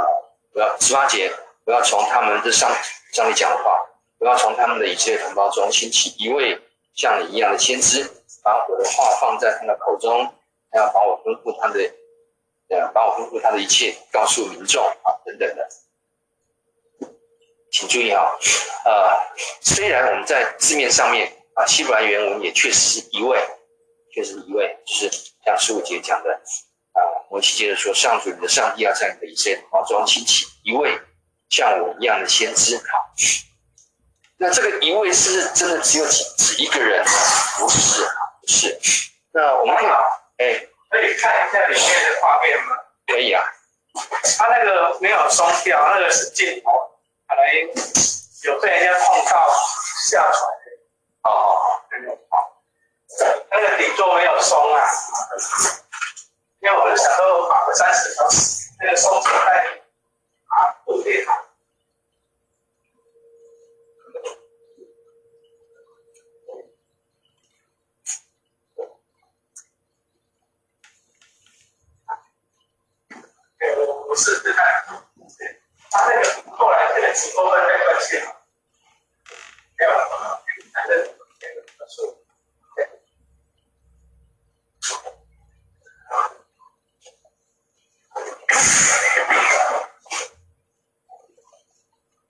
[0.55, 1.31] 不要十八节，
[1.64, 2.71] 不要从他们的上
[3.12, 3.77] 上帝讲话，
[4.19, 6.57] 不要从他们的以色列同胞中兴起一位
[6.95, 8.09] 像你一样的先知，
[8.45, 10.25] 把我的话放在他的口中，
[10.71, 11.81] 还要把我吩咐他的，
[12.69, 15.69] 呃，把我吩咐他的一切告诉民众啊，等等的。”
[17.73, 18.23] 请注意啊，
[18.85, 19.19] 呃，
[19.61, 23.37] 虽然我们在字面上面啊，希伯来原文也确实是一位，
[24.12, 25.11] 确实一位，就是
[25.45, 26.40] 像十五节讲的
[27.35, 30.97] 啊，摩西接着说，上主你的上帝要在你的以色列同胞中兴起一位
[31.51, 32.77] 像我一样的先知。
[32.77, 32.83] 好，
[34.38, 37.11] 那这个一位是不是真的只有指指一个人呢？
[37.59, 38.05] 不是，
[38.40, 38.79] 不是。
[39.33, 39.87] 那我们可以，
[40.38, 40.55] 哎，
[40.90, 42.77] 可以看一下里面的画面吗？
[43.09, 43.42] 可以啊。
[44.38, 46.70] 他那个没有松掉，那个是镜头。
[47.27, 47.44] 可能
[48.44, 49.49] 有被人家碰到
[50.09, 51.57] 下船的，哦，
[53.51, 54.81] 那个底座没有松啊，
[56.64, 58.27] 因为我就想说绑个三十条，
[58.81, 59.83] 那个松紧带
[60.46, 61.44] 啊固定好。
[73.59, 75.05] 对，我我试试看。
[75.90, 76.24] 他那个
[76.57, 78.16] 后来这个几公分没关系，
[79.79, 80.96] 没有了，反正
[81.38, 82.24] 这个数，
[82.74, 82.88] 对，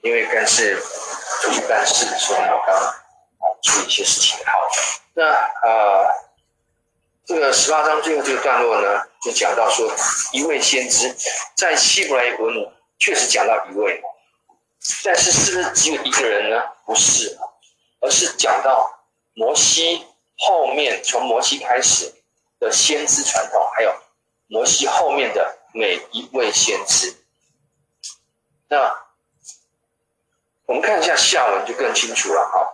[0.03, 0.79] 因为干事
[1.41, 2.93] 出去办事，所以我刚啊
[3.63, 4.45] 处理一些事情。
[4.45, 4.69] 好，
[5.15, 5.25] 那
[5.63, 6.07] 呃，
[7.25, 9.93] 这个十八章最后这个段落呢，就讲到说
[10.33, 11.15] 一位先知
[11.57, 12.73] 在希伯来文。
[12.97, 14.01] 确实讲到一位，
[15.03, 16.63] 但是是不是只有一个人呢？
[16.87, 17.37] 不是，
[18.01, 18.89] 而是讲到
[19.35, 20.07] 摩西
[20.39, 22.15] 后面，从摩西开始
[22.61, 23.93] 的先知传统，还有
[24.47, 27.15] 摩西后面的每一位先知。
[28.69, 29.05] 那
[30.67, 32.71] 我们看一下下文就更清楚了哈。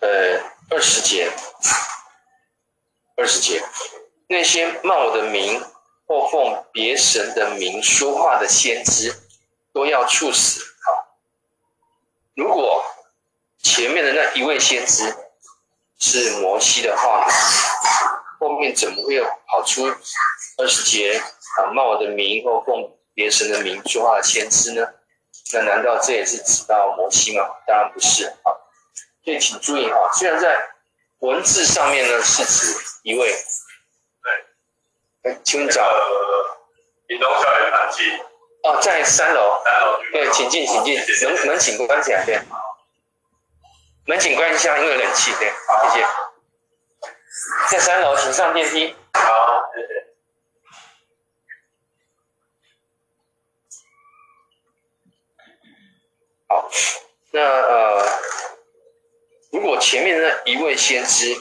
[0.00, 1.30] 呃，二十节，
[3.14, 3.62] 二十节。
[4.28, 5.62] 那些冒我的名
[6.06, 9.14] 或奉别神的名说话的先知，
[9.74, 10.62] 都要处死。
[10.82, 11.18] 好，
[12.34, 12.82] 如果
[13.62, 15.14] 前面的那一位先知
[15.98, 17.28] 是摩西的话，
[18.40, 19.84] 后面怎么会有跑出
[20.56, 21.18] 二十节
[21.58, 24.88] 啊冒我的名或奉别神的名说话的先知呢？
[25.52, 27.44] 那难道这也是指到摩西吗？
[27.66, 28.61] 当然不是啊。
[29.24, 30.70] 所以请注意哈，虽然在
[31.20, 33.34] 文字上面呢是指一位。
[35.22, 35.80] 对请找
[37.06, 38.10] 屏东校园团契
[38.64, 39.62] 哦，在三楼。
[39.64, 40.00] 三楼。
[40.10, 40.98] 对，请进，请进。
[41.28, 42.40] 门门请关起来，对。
[44.06, 45.48] 门请关一下，因为有冷气，对。
[45.68, 46.06] 好，谢谢。
[47.70, 48.96] 在三楼，请上电梯。
[49.14, 50.06] 好，谢谢。
[56.48, 56.68] 好，
[57.30, 58.21] 那呃，如
[59.62, 61.36] 如果前面那一位先知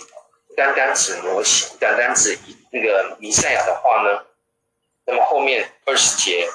[0.55, 2.38] 单单指摩西，单单指。
[2.71, 4.23] 那个弥赛亚的话呢，
[5.05, 6.47] 那么后面二十节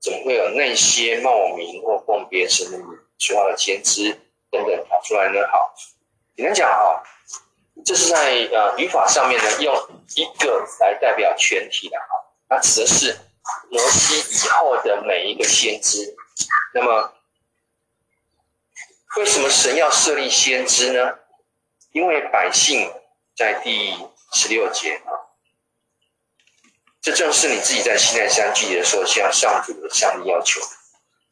[0.00, 2.86] 怎么会有那些冒名或奉别神的名
[3.18, 4.12] 说话的先知
[4.50, 5.40] 等等跑出来呢？
[5.50, 5.74] 好，
[6.36, 7.02] 简单讲啊，
[7.84, 9.74] 这是在呃语法上面呢，用
[10.14, 12.06] 一个来代表全体的哈，
[12.50, 13.18] 它指的是
[13.70, 16.14] 摩西以后的每一个先知。
[16.74, 17.12] 那么
[19.18, 21.18] 为什么神要设立先知呢？
[21.90, 22.88] 因为百姓
[23.36, 23.92] 在第
[24.32, 25.10] 十六节啊。
[27.00, 30.60] 这正是你自己在西奈山聚集的时候向上主的向你要求，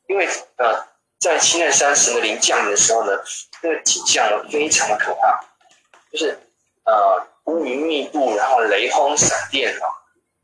[0.08, 0.84] 因为呃，
[1.20, 3.12] 在西奈山神的灵降临的时候呢，
[3.62, 5.44] 那个景象非常的可怕，
[6.10, 6.36] 就是
[6.86, 9.86] 呃乌云密布，然后雷轰闪电啊，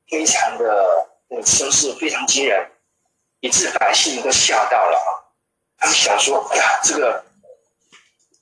[0.09, 2.71] 非常的那个声势非常惊人，
[3.41, 5.11] 以致百姓都吓到了啊。
[5.79, 7.25] 他们想说：哎呀，这个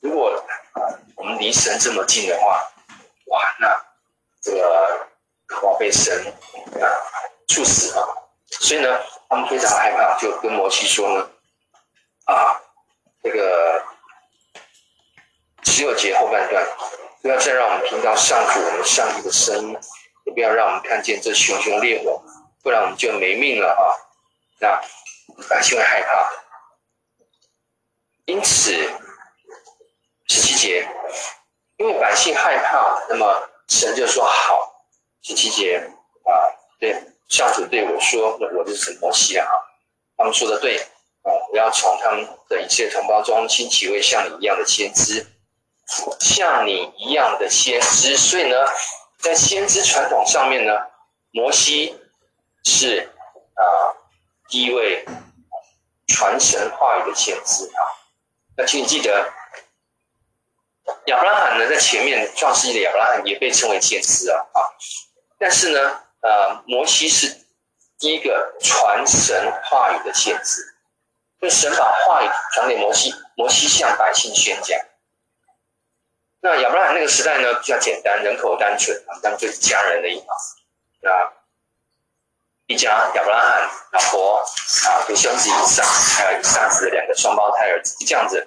[0.01, 0.31] 如果
[0.73, 0.81] 啊
[1.17, 2.67] 我们离神这么近的话，
[3.27, 3.69] 哇，那
[4.41, 5.07] 这个
[5.47, 6.27] 可能被神
[6.81, 6.87] 啊
[7.49, 8.05] 处死啊。
[8.49, 11.31] 所以呢，他们非常害怕，就跟摩西说呢，
[12.25, 12.61] 啊，
[13.23, 13.85] 这个
[15.65, 16.67] 十六节后半段，
[17.23, 19.79] 不要再让我们听到上主我们上帝的声音，
[20.25, 22.23] 也不要让我们看见这熊熊烈火，
[22.63, 23.85] 不然我们就没命了啊！
[24.59, 24.81] 那
[25.49, 26.33] 百姓会害怕。
[28.27, 28.73] 因此，
[30.33, 30.89] 十七节，
[31.77, 34.87] 因为百姓害怕，那么神就说好。
[35.23, 35.91] 十七节
[36.25, 36.33] 啊，
[36.79, 37.03] 对。
[37.29, 39.47] 上主对我说：“那我就是摩西啊。”
[40.17, 40.79] 他们说的对
[41.23, 45.27] 啊，我要从他们的一切同胞中兴起一位像你一样的先知，
[46.21, 48.17] 像你一样的先知。
[48.17, 48.57] 所以呢，
[49.19, 50.73] 在先知传统上面呢，
[51.33, 51.99] 摩西
[52.65, 53.09] 是
[53.55, 53.63] 啊
[54.49, 55.05] 第一位
[56.07, 57.83] 传神话语的先知啊。
[58.57, 59.33] 那请你记得，
[61.07, 64.61] 亚伯拉罕呢，在前面创世纪的亚伯拉罕也被称为先知啊啊，
[65.39, 66.01] 但是呢。
[66.23, 67.35] 呃，摩西是
[67.99, 70.61] 第一个传神话语的先知，
[71.41, 74.79] 就神把话语传给摩西，摩西向百姓宣讲。
[76.43, 80.57] 那亚伯拉罕那个时代呢，比较简单，人口单纯啊，当做家人的意思。
[81.01, 81.11] 那
[82.67, 84.45] 一家亚伯拉罕老婆
[84.89, 88.47] 啊，有兄弟以上，还有以撒子的两个双胞胎儿子，这样子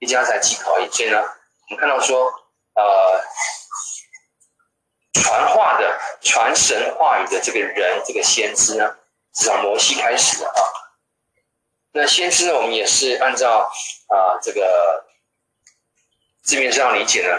[0.00, 0.90] 一家才几口而已。
[0.90, 1.24] 所以呢，
[1.70, 2.26] 我们看到说，
[2.74, 3.22] 呃。
[5.18, 8.96] 传话的、传神话语的这个人，这个先知呢，
[9.34, 10.62] 是从摩西开始的啊。
[11.92, 13.68] 那先知呢，我们也是按照
[14.08, 15.04] 啊这个
[16.44, 17.36] 字面上理解呢，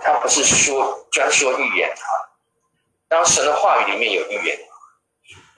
[0.00, 2.32] 他不是说专说预言啊。
[3.08, 4.58] 当神的话语里面有预言，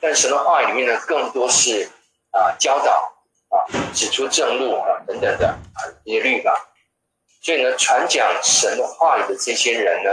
[0.00, 1.88] 但神的话语里面呢，更多是
[2.32, 3.14] 啊教导
[3.50, 3.62] 啊、
[3.94, 6.66] 指出正路啊等等的啊一些律法。
[7.40, 10.10] 所以呢，传讲神的话语的这些人呢，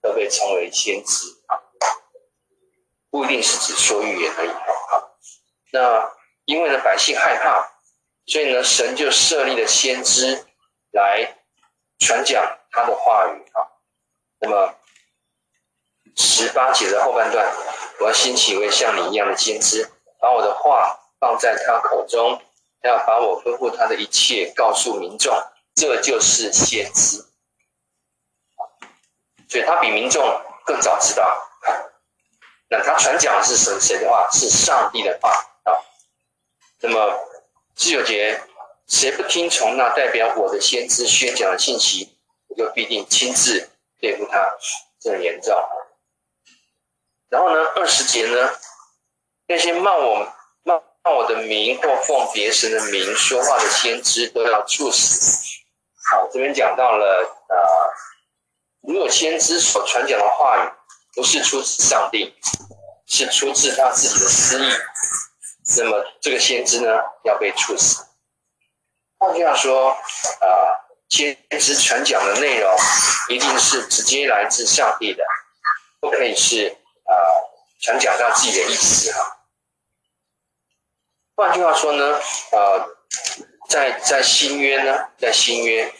[0.00, 1.58] 都被称为先知啊，
[3.10, 5.10] 不一定是指说预言而已啊。
[5.72, 6.12] 那
[6.44, 7.68] 因为呢，百姓害怕，
[8.26, 10.46] 所以呢，神就设立了先知
[10.92, 11.36] 来
[11.98, 13.66] 传讲他的话语啊。
[14.40, 14.74] 那么
[16.16, 17.52] 十八节的后半段，
[18.00, 22.40] 我要兴起一位像你一样的先知，把我的话放在他口中，
[22.80, 25.34] 他要把我吩咐他的一切告诉民众，
[25.80, 27.24] 这就是先知。
[29.48, 30.22] 所以他比民众
[30.66, 31.24] 更早知道，
[32.68, 34.28] 那他传讲的是神谁的话？
[34.30, 35.30] 是上帝的话
[35.64, 35.72] 啊。
[36.80, 37.18] 那么
[37.76, 38.42] 十九节，
[38.88, 42.14] 谁不听从那代表我的先知宣讲的信息，
[42.48, 44.52] 我就必定亲自对付他，
[45.00, 45.56] 这很严重。
[47.30, 48.52] 然后呢，二十节呢，
[49.46, 50.30] 那些骂我
[50.62, 55.49] 骂骂我的名或奉别神的名说话的先知都要处死。
[56.10, 57.36] 好，这边讲到了。
[57.48, 57.56] 呃
[58.82, 60.70] 如果先知所传讲的话语
[61.14, 62.34] 不是出自上帝，
[63.06, 64.72] 是出自他自己的私意，
[65.76, 66.88] 那么这个先知呢，
[67.24, 68.06] 要被处死。
[69.18, 70.48] 换句话说，啊，
[71.10, 72.74] 先知传讲的内容
[73.28, 75.22] 一定是直接来自上帝的，
[76.00, 77.12] 不可以是啊
[77.82, 79.44] 传讲他自己的意思哈。
[81.36, 82.18] 换句话说呢，
[82.52, 82.96] 呃，
[83.68, 85.92] 在在新约呢，在新约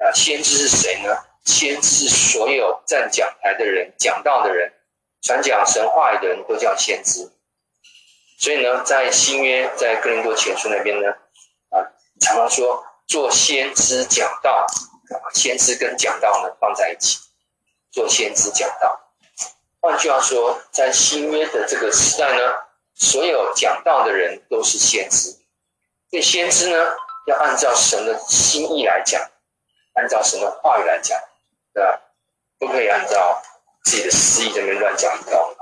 [0.00, 1.16] 啊，先知是谁呢？
[1.44, 4.72] 先知是所有站讲台的人、讲道的人、
[5.22, 7.30] 传讲神话语的人都叫先知。
[8.38, 11.08] 所以呢，在新约，在哥林多前书那边呢，
[11.70, 11.80] 啊，
[12.20, 14.66] 常常说做先知讲道，
[15.10, 17.18] 啊先知跟讲道呢放在一起，
[17.90, 19.00] 做先知讲道。
[19.80, 22.52] 换句话说，在新约的这个时代呢，
[22.94, 25.30] 所有讲道的人都是先知。
[26.10, 26.92] 所以先知呢，
[27.26, 29.20] 要按照神的心意来讲，
[30.00, 31.16] 按照神的话语来讲。
[31.72, 32.00] 对吧？
[32.58, 33.40] 不可以按照
[33.84, 35.56] 自己的私意这边乱讲一通。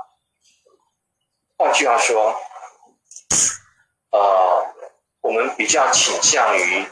[1.55, 2.35] 换句话说，
[4.09, 4.65] 呃，
[5.21, 6.83] 我们比较倾向于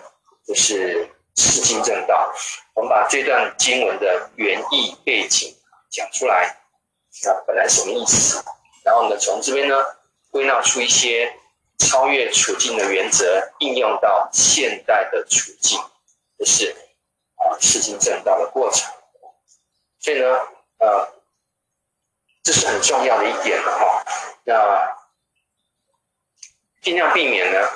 [0.46, 2.32] 就是释经正道。
[2.76, 5.58] 我们把这段经文的原意背景
[5.90, 6.56] 讲出来，
[7.26, 8.46] 啊，本来什么意思？
[8.84, 9.84] 然后呢，从这边呢
[10.30, 11.34] 归纳出一些
[11.80, 15.82] 超越处境的原则，应用到现代的处境，
[16.38, 16.76] 就是
[17.38, 18.92] 啊事情正道的过程。
[20.00, 20.28] 所以呢，
[20.80, 21.08] 呃，
[22.44, 24.04] 这是很重要的一点了哈。
[24.44, 24.96] 那
[26.82, 27.68] 尽量避免呢，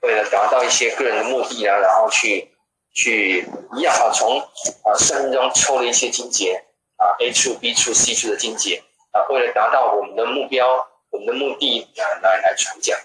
[0.00, 2.56] 为了达到一些个人的目的啊，然后去
[2.94, 6.64] 去一样啊，从啊生命中抽了一些经节
[6.96, 12.98] 啊，A 处、B 处、C 处的经节啊，为了达到我们的目标、我们的目的啊，来来传讲，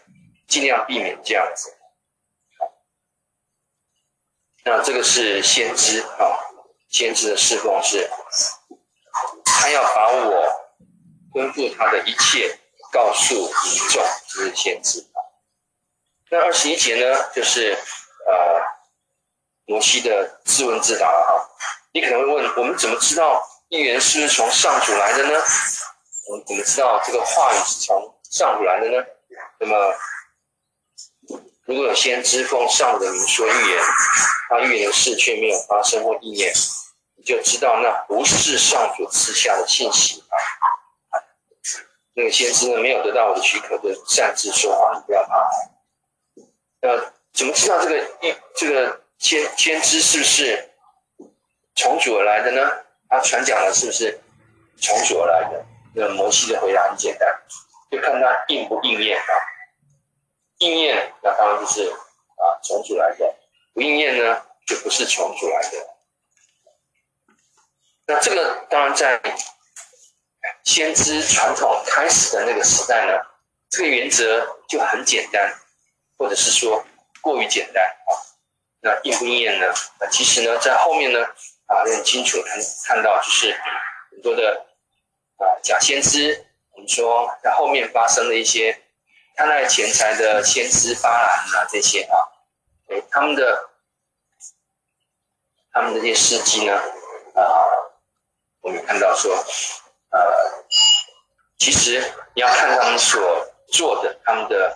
[0.48, 1.76] 尽量避免这样子。
[4.70, 6.38] 那这个是先知啊，
[6.90, 8.08] 先知的侍奉是，
[9.44, 10.46] 他要把我
[11.34, 12.56] 吩咐他的一切
[12.92, 15.04] 告诉民众，这是先知。
[16.30, 17.76] 那二十一节呢，就是
[18.28, 18.62] 呃
[19.66, 21.50] 摩西的自问自答了哈。
[21.92, 25.44] 你可能会问，我们怎么知道预言是不是从上主来的呢？
[26.30, 29.04] 我们怎么知道这个话语是从上主来的呢？
[29.60, 29.76] 那么。
[31.70, 33.80] 如果有先知奉上主的名说预言，
[34.50, 36.52] 他预言的事却没有发生或应验，
[37.16, 40.34] 你就知道那不是上主赐下的信息啊。
[42.16, 45.48] 那个先知呢，没有得到我的许可，就擅自说话，你不要怕。
[46.82, 50.72] 呃，怎么知道这个预这个先先知是不是
[51.76, 52.68] 从主而来的呢？
[53.08, 54.20] 他传讲的是不是
[54.82, 55.64] 从主而来的？
[55.94, 57.30] 那摩西的回答很简单，
[57.92, 59.34] 就看他应不应验啊。
[60.60, 63.26] 应验，那当然就是啊，重组来的；
[63.74, 65.88] 不应验呢，就不是重组来的。
[68.08, 69.22] 那这个当然在
[70.66, 73.14] 先知传统开始的那个时代呢，
[73.70, 75.58] 这个原则就很简单，
[76.18, 76.86] 或者是说
[77.22, 78.12] 过于简单啊。
[78.82, 79.74] 那应不应验呢？
[80.00, 81.24] 那其实呢，在后面呢
[81.68, 82.48] 啊，很清楚能
[82.86, 83.58] 看到，就是
[84.12, 84.66] 很多的
[85.38, 88.78] 啊假先知，我们说在后面发生了一些。
[89.40, 92.20] 看待钱财的先知巴兰啊，这些啊，
[92.90, 93.70] 诶，他们的
[95.72, 97.42] 他们这些事迹呢，啊，
[98.60, 99.34] 我们看到说，
[100.10, 100.20] 呃，
[101.58, 104.76] 其实你要看他们所做的，他们的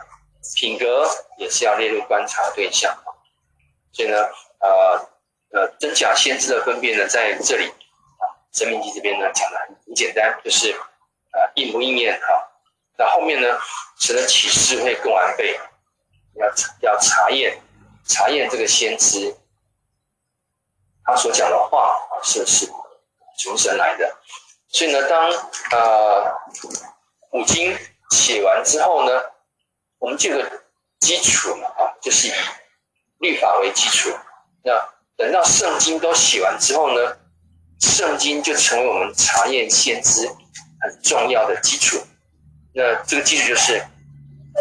[0.55, 3.11] 品格也是要列入观察对象啊。
[3.91, 4.18] 所以呢，
[4.59, 5.09] 呃
[5.51, 8.24] 呃，真假先知的分辨呢，在这里啊，
[8.57, 10.72] 《申命记》这边呢讲的很简单，就是
[11.34, 12.49] 呃，应不应验哈。
[12.98, 13.48] 那后面呢，
[14.00, 15.60] 神的启示会更完备，
[16.36, 16.48] 要
[16.82, 17.60] 要查验
[18.06, 19.36] 查验这个先知，
[21.04, 22.70] 他所讲的话是不是
[23.39, 24.18] 从神来的？
[24.68, 25.30] 所以呢，当
[25.72, 26.36] 呃
[27.32, 27.76] 五经
[28.12, 29.22] 写完之后呢，
[30.00, 30.64] 我们这个
[31.00, 32.34] 基础嘛啊，就是以
[33.20, 34.10] 律法为基础。
[34.64, 34.72] 那
[35.18, 37.18] 等到圣经都写完之后呢，
[37.80, 41.98] 圣经就成为我们查验先知很重要的基础。
[42.76, 43.82] 那这个基础就是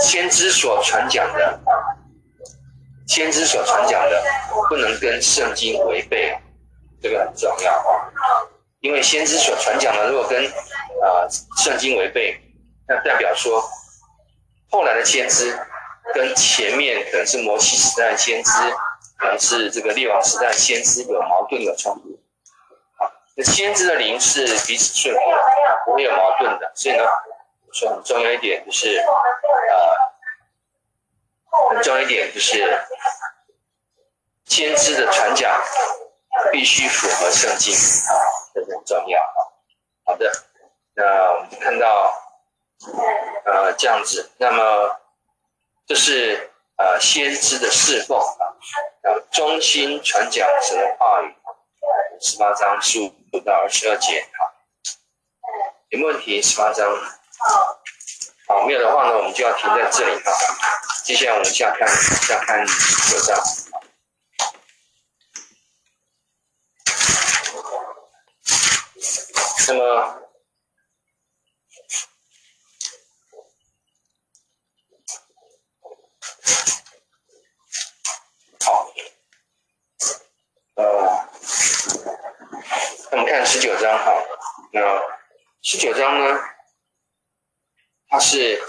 [0.01, 1.61] 先知所传讲的，
[3.07, 4.23] 先知所传讲的
[4.69, 6.39] 不能跟圣经违背，
[7.01, 8.11] 这个很重要啊。
[8.81, 12.39] 因为先知所传讲的如果跟啊圣经违背，
[12.87, 13.63] 那代表说
[14.71, 15.59] 后来的先知
[16.13, 18.51] 跟前面可能是摩西时代先知，
[19.17, 22.19] 可能是这个列王时代先知有矛盾有冲突。
[22.99, 25.21] 好，那先知的灵是彼此顺服，
[25.87, 27.05] 不会有矛盾的，所以呢。
[27.73, 29.07] 说很重要一点就是，呃，
[31.71, 32.79] 很重要一点就是，
[34.45, 35.51] 先知的传讲
[36.53, 38.13] 必须符合圣经啊，
[38.55, 39.35] 这很重要啊。
[40.05, 40.31] 好的，
[40.95, 42.13] 那我们看到，
[43.47, 45.01] 呃，这样子，那么
[45.87, 48.53] 这是呃先知的侍奉啊，
[49.31, 51.35] 忠心传讲神的话语，
[52.21, 53.11] 十八章十五
[53.47, 54.45] 到二十二节啊，
[55.89, 56.43] 有没有问题？
[56.43, 56.87] 十八章。
[58.47, 60.33] 好，没有的话呢，我们就要停在这里哈。
[61.05, 63.37] 接下来我们下看下看九章。
[69.69, 69.83] 那么，
[78.61, 78.93] 好，
[80.75, 80.85] 呃，
[83.13, 84.13] 我们看十九章哈。
[84.73, 84.81] 那
[85.63, 86.41] 十九章呢？
[88.13, 88.63] 它是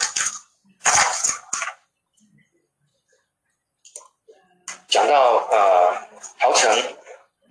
[4.88, 6.08] 讲到呃
[6.40, 6.72] 逃城，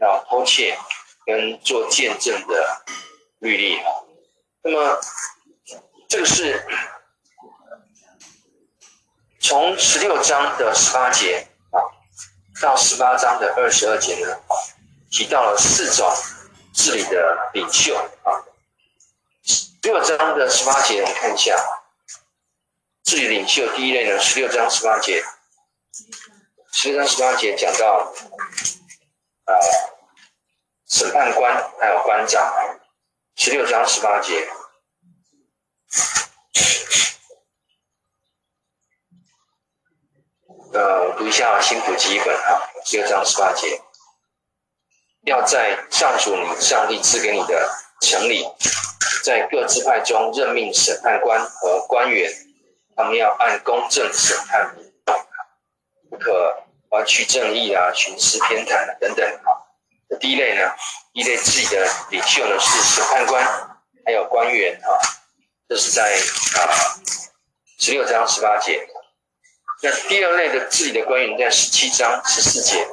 [0.00, 0.78] 然后偷窃
[1.26, 2.82] 跟做见证的
[3.40, 3.92] 律例啊。
[4.62, 4.98] 那么
[6.08, 6.66] 这个是
[9.38, 11.76] 从十六章的十八节啊
[12.62, 14.34] 到十八章的二十二节呢，
[15.10, 16.10] 提到了四种
[16.72, 18.40] 治理的领袖啊。
[19.42, 21.54] 十六章的十八节，我们看一下。
[23.12, 25.22] 治理领袖第一类呢，十六章十八节，
[26.72, 28.10] 十六章十八节讲到，
[29.44, 29.54] 呃，
[30.88, 32.50] 审判官还有官长，
[33.36, 34.48] 十六章十八节，
[40.72, 43.78] 呃，我读一下新普及本啊，十六章十八节，
[45.26, 48.48] 要在上主你上帝赐给你的城里，
[49.22, 52.32] 在各支派中任命审判官和官员，
[53.02, 54.76] 他们要按公正审判，
[56.08, 59.58] 不可歪曲正义啊，徇私偏袒啊等等啊。
[60.20, 60.72] 第一类呢，
[61.12, 63.44] 一类自己的领袖呢是审判官，
[64.06, 64.86] 还有官员啊，
[65.68, 66.94] 这是在啊
[67.80, 68.88] 十六章十八节。
[69.82, 72.86] 那第二类的自己的官员在十七章十四节，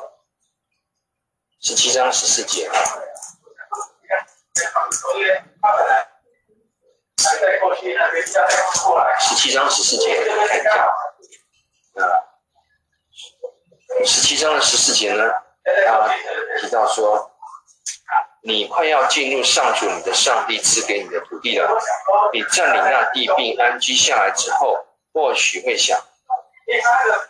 [1.61, 2.67] 十七章十四节。
[9.19, 10.69] 十七章十四节，看一下。
[11.95, 12.01] 啊，
[14.05, 15.23] 十七章的十四节呢，
[15.85, 16.09] 他
[16.61, 17.29] 提到说，
[18.41, 21.67] 你快要进入上主你的上帝赐给你的土地了。
[22.31, 24.77] 你占领那地并安居下来之后，
[25.11, 25.99] 或许会想，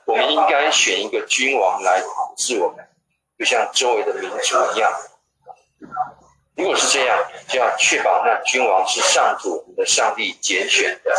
[0.06, 2.88] 我们应该选一个君王来统治我们，
[3.40, 4.94] 就像周围的民族一样。
[6.60, 11.12] 如果是这样，就要确保那君王是上主你的上帝拣选的。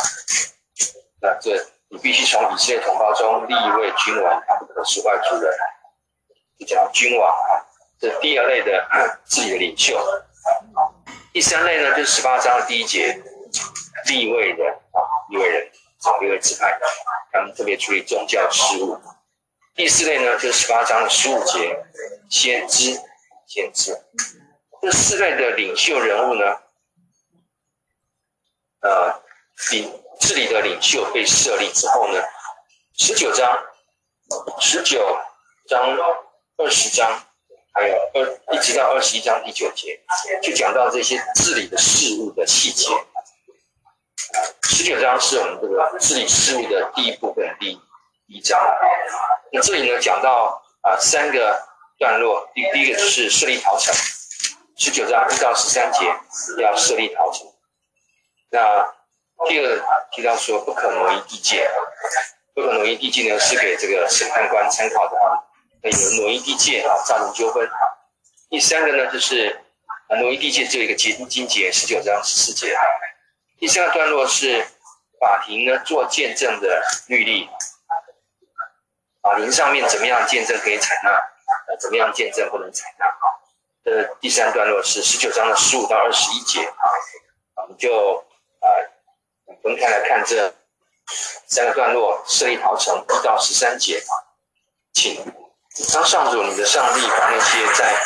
[1.23, 5.51] 那这你必须从以色列同胞中立一位君王，他不可是外族人。
[6.59, 7.65] 就叫君王啊，
[7.99, 8.87] 这第二类的
[9.25, 9.99] 自己的领袖。
[11.33, 13.19] 第三类呢，就是十八章的第一节，
[14.09, 15.71] 立位人啊，立位人，
[16.21, 16.79] 立位支派，
[17.33, 19.01] 他们特别处理宗教事务。
[19.75, 21.83] 第四类呢，就是十八章的十五节，
[22.29, 23.01] 先知，
[23.47, 23.97] 先知。
[24.83, 26.57] 这四类的领袖人物呢，
[28.81, 29.23] 呃，
[29.73, 32.23] 领治理的领袖被设立之后呢，
[32.97, 33.63] 十九章、
[34.59, 35.19] 十九
[35.69, 35.97] 章、
[36.57, 37.27] 二十章，
[37.75, 40.01] 还有二一直到二十一章第九节，
[40.43, 42.89] 就讲到这些治理的事务的细节。
[44.63, 47.79] 十九章是我们这个治理事务的第一部分，第
[48.29, 48.59] 一章。
[49.53, 51.69] 那这里呢，讲到啊、三个
[51.99, 53.95] 段落，第第一个就是设立逃城。
[54.83, 56.07] 十九章一到十三节
[56.63, 57.47] 要设立逃城。
[58.49, 58.95] 那
[59.47, 59.79] 第二
[60.11, 61.71] 提到说不可挪移地界，
[62.55, 65.37] 不可挪移地界呢是给这个审判官参考的啊。
[65.83, 67.69] 那有挪移地界啊，造成纠纷。
[68.49, 69.61] 第三个呢就是
[70.19, 72.75] 挪移地界这一个结经节，十九章十四节。
[73.59, 74.67] 第三个段落是
[75.21, 77.51] 法庭呢做见证的律例，
[79.21, 81.21] 法庭上面怎么样见证可以采纳，
[81.79, 83.37] 怎么样见证不能采纳啊？
[83.85, 86.85] 呃，第三段落是十九章的十五到二十一节啊，
[87.63, 88.23] 我们就
[88.61, 88.69] 啊
[89.63, 90.55] 分开来看这
[91.47, 94.13] 三个段落，设立陶城一到十三节啊，
[94.93, 95.25] 请
[95.95, 97.97] 当上主你的上帝把那些在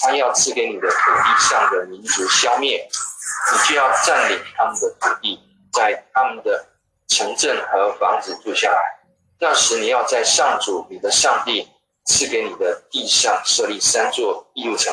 [0.00, 2.88] 他要赐给你的土地上的民族消灭，
[3.52, 5.38] 你就要占领他们的土地，
[5.72, 6.66] 在他们的
[7.06, 8.82] 城镇和房子住下来。
[9.38, 11.70] 那时你要在上主你的上帝
[12.04, 14.92] 赐给你的地上设立三座避难城。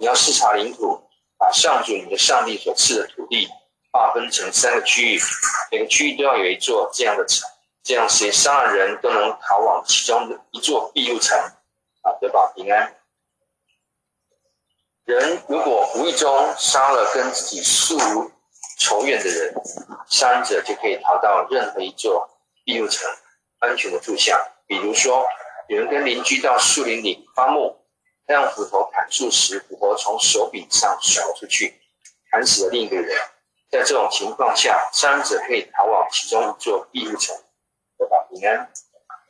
[0.00, 0.98] 你要视察领土，
[1.36, 3.46] 把上主你的上帝所赐的土地
[3.92, 5.20] 划分成三个区域，
[5.70, 7.46] 每个区域都要有一座这样的城，
[7.82, 11.38] 这样谁杀了人都能逃往其中的一座避难城，
[12.00, 12.96] 啊，得保平安。
[15.04, 18.32] 人如果无意中杀了跟自己素无
[18.78, 19.54] 仇怨的人，
[20.08, 22.26] 杀人者就可以逃到任何一座
[22.64, 23.06] 避难城，
[23.58, 24.40] 安全的住下。
[24.66, 25.26] 比如说，
[25.68, 27.76] 有人跟邻居到树林里伐木。
[28.30, 31.80] 让斧头砍树时，斧头从手柄上甩出去，
[32.30, 33.18] 砍死了另一个人。
[33.68, 37.34] 在这种情况下，杀人者可以逃往其中一座庇护城，
[37.98, 38.70] 得保平安。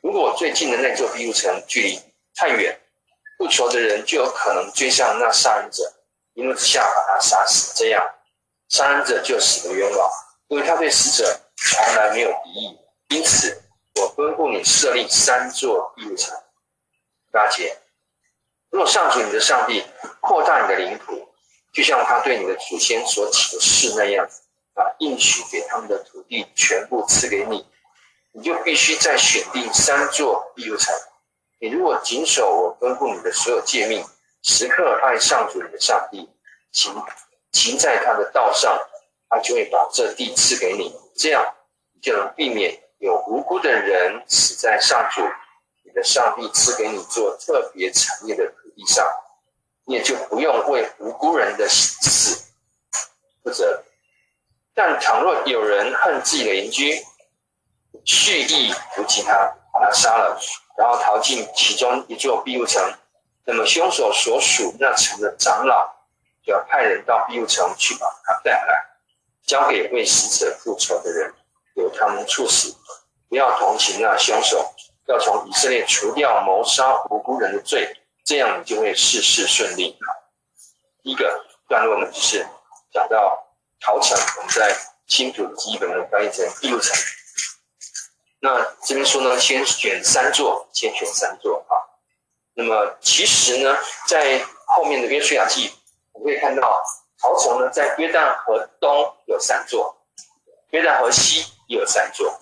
[0.03, 1.99] 如果最近的那座庇护城距离
[2.35, 2.79] 太远，
[3.39, 5.91] 不仇的人就有可能追上那杀人者，
[6.35, 7.73] 一怒之下把他杀死。
[7.75, 8.07] 这样，
[8.69, 10.11] 杀人者就死得冤枉，
[10.49, 12.77] 因为他对死者从来没有敌意。
[13.09, 13.63] 因此，
[13.95, 16.37] 我吩咐你设立三座庇护城。
[17.31, 17.79] 大姐。
[18.71, 19.83] 如果上主你的上帝
[20.21, 21.27] 扩大你的领土，
[21.73, 24.27] 就像他对你的祖先所起的誓那样，
[24.73, 27.67] 把应许给他们的土地全部赐给你，
[28.31, 30.95] 你就必须再选定三座庇护城。
[31.59, 34.03] 你如果谨守我吩咐你的所有诫命，
[34.41, 36.29] 时刻爱上主你的上帝，
[36.71, 36.95] 行
[37.51, 38.79] 行在他的道上，
[39.29, 41.45] 他就会把这地赐给你，这样
[41.93, 45.21] 你就能避免有无辜的人死在上主
[45.83, 48.45] 你的上帝赐给你做特别产业的
[48.75, 49.05] 地上，
[49.85, 52.43] 你也就不用为无辜人的死
[53.43, 53.83] 负责。
[54.73, 57.03] 但倘若有人恨自己的邻居，
[58.05, 59.33] 蓄意伏击他，
[59.73, 60.39] 把他杀了，
[60.77, 62.81] 然后逃进其中一座庇护城，
[63.45, 65.87] 那么凶手所属那城的长老
[66.43, 68.73] 就要派人到庇护城去把他带来，
[69.45, 71.33] 交给为死者复仇的人，
[71.75, 72.75] 由他们处死。
[73.29, 74.73] 不要同情那凶手，
[75.07, 77.97] 要从以色列除掉谋杀无辜人的罪。
[78.31, 79.99] 这样你就会事事顺利。
[81.03, 82.47] 第一个段落呢，就是
[82.89, 83.45] 讲到
[83.81, 84.73] 陶城，我们在
[85.05, 86.95] 新竹基本的翻译成庇护城。
[88.39, 91.75] 那这边说呢，先选三座，先选三座啊。
[92.53, 93.77] 那么其实呢，
[94.07, 95.69] 在后面的约书亚记，
[96.13, 96.81] 我们可以看到
[97.19, 99.93] 陶城呢，在约旦河东有三座，
[100.69, 102.33] 约旦河西也有三座，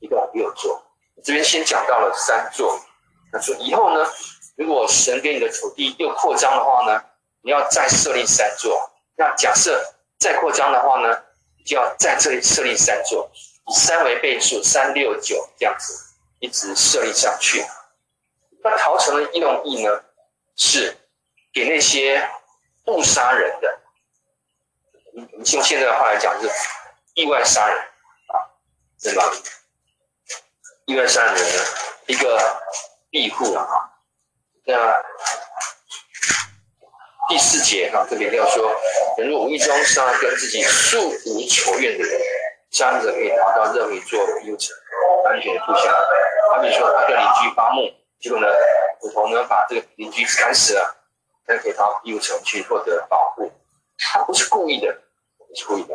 [0.00, 0.84] 一共六座。
[1.24, 2.78] 这边先讲到了三座，
[3.32, 4.06] 那说以后呢，
[4.56, 7.04] 如果神给你的土地又扩张的话呢，
[7.42, 8.90] 你要再设立三座。
[9.16, 11.22] 那假设再扩张的话呢，
[11.64, 13.30] 就要在这里设立三座。
[13.68, 17.64] 以三为倍数，三六九这样子一直设立上去。
[18.62, 20.04] 那陶城的用意呢，
[20.56, 20.96] 是
[21.52, 22.30] 给那些
[22.84, 23.80] 不杀人的，
[25.14, 26.48] 我们用现在的话来讲，是
[27.14, 27.76] 意外杀人
[28.28, 28.34] 啊，
[29.02, 29.24] 对吧？
[30.86, 31.40] 意外杀人的
[32.06, 32.62] 一个
[33.10, 33.85] 庇护啊。
[34.66, 35.02] 那
[37.28, 38.74] 第四节哈，这里要说，
[39.18, 42.20] 人若无意中杀跟自己素无仇怨的人。
[42.68, 44.76] 这样子可以达到任何一座庇护城，
[45.24, 45.84] 安全的故乡。
[46.52, 47.84] 他比如说，他跟邻居发梦，
[48.20, 48.46] 结果呢，
[49.00, 50.94] 斧头呢把这个邻居砍死了，
[51.46, 53.50] 他可以到庇护城去获得保护。
[53.96, 54.92] 他不是故意的，
[55.38, 55.94] 不是故意的。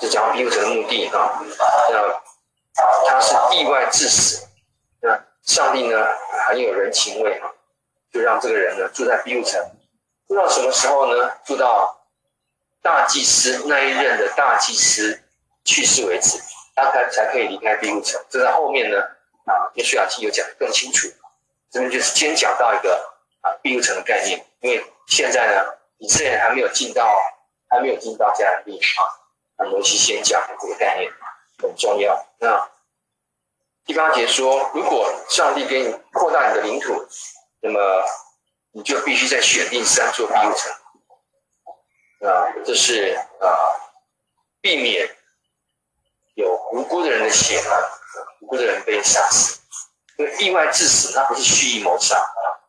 [0.00, 1.40] 就讲庇护城的目的啊，
[1.90, 2.20] 那
[3.06, 4.48] 他是意外致死。
[5.44, 6.06] 上帝呢
[6.48, 7.50] 很有人情味啊，
[8.12, 9.60] 就让这个人呢住在庇护城，
[10.28, 11.32] 住到什么时候呢？
[11.44, 11.96] 住到。
[12.82, 15.22] 大祭司那一任的大祭司
[15.66, 16.40] 去世为止，
[16.74, 18.18] 他才才可以离开庇护城。
[18.30, 18.96] 这在后面呢，
[19.44, 21.06] 啊，约书亚记有讲得更清楚。
[21.70, 25.62] 这边就是先讲到一个啊庇护城的概念，因为现在呢，
[25.98, 27.14] 以色列还没有进到，
[27.68, 29.04] 还没有进到迦南地啊。
[29.58, 31.12] 那摩西先讲这个概念
[31.58, 32.26] 很重要。
[32.38, 32.66] 那
[33.90, 36.94] 第八节说，如果上帝给你扩大你的领土，
[37.60, 38.04] 那么
[38.70, 40.72] 你就必须再选定三座庇护城。
[42.30, 43.50] 啊，这是啊，
[44.60, 45.10] 避免
[46.34, 47.74] 有无辜的人的血啊，
[48.42, 49.58] 无辜的人被杀死。
[50.18, 52.62] 因为意外致死，那不是蓄意谋杀啊，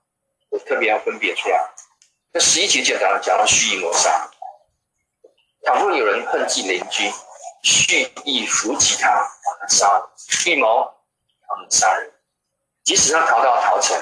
[0.50, 1.70] 我特别要分别出来。
[2.34, 4.28] 那十一节讲到讲到蓄意谋杀，
[5.66, 7.14] 倘若有人恨忌邻居，
[7.62, 10.16] 蓄意伏击他，把他杀了，
[10.48, 10.92] 预谋
[11.54, 12.12] 他们杀人，
[12.84, 13.98] 即使他逃到陶城，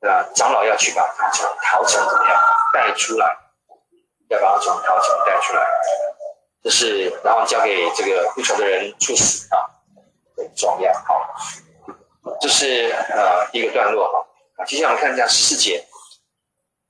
[0.00, 0.28] 对吧？
[0.34, 2.40] 长老要去把他从陶城怎么样
[2.72, 3.40] 带出来。
[4.28, 5.62] 要把他从陶城带出来，
[6.62, 9.68] 这是然后交给这个不仇的人处死啊，
[10.34, 10.90] 很重要。
[10.94, 11.30] 好，
[12.40, 14.26] 这是呃一个段落哈。
[14.56, 15.86] 啊，接下来我们看一下十四节，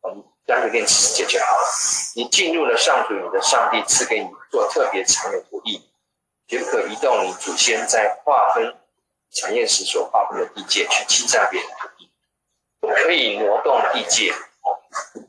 [0.02, 1.66] 我们单独念十四节就好了。
[2.14, 5.90] 你进入了上主你的上帝赐给你做特别产业土地，
[6.46, 8.76] 绝不可移动你祖先在划分
[9.34, 12.10] 产业时所划分的地界去侵占别人土地，
[12.80, 14.32] 不可以挪动地界。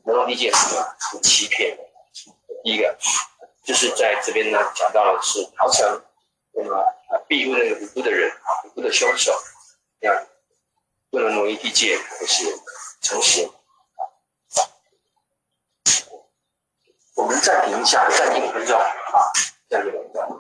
[0.04, 0.96] 挪动地界是什么？
[1.12, 1.78] 是欺骗。
[2.64, 2.98] 第一个
[3.64, 6.04] 就是在这边呢，讲到的是陶城，
[6.54, 8.32] 那么啊，庇护那个无辜的人，
[8.66, 9.34] 无辜的凶手，
[10.00, 10.28] 这样
[11.10, 12.46] 不能挪移地界，不是
[13.02, 13.50] 诚实。
[17.16, 19.32] 我们暂停一下，暂停五分钟啊，
[19.70, 20.40] 暂停五分钟。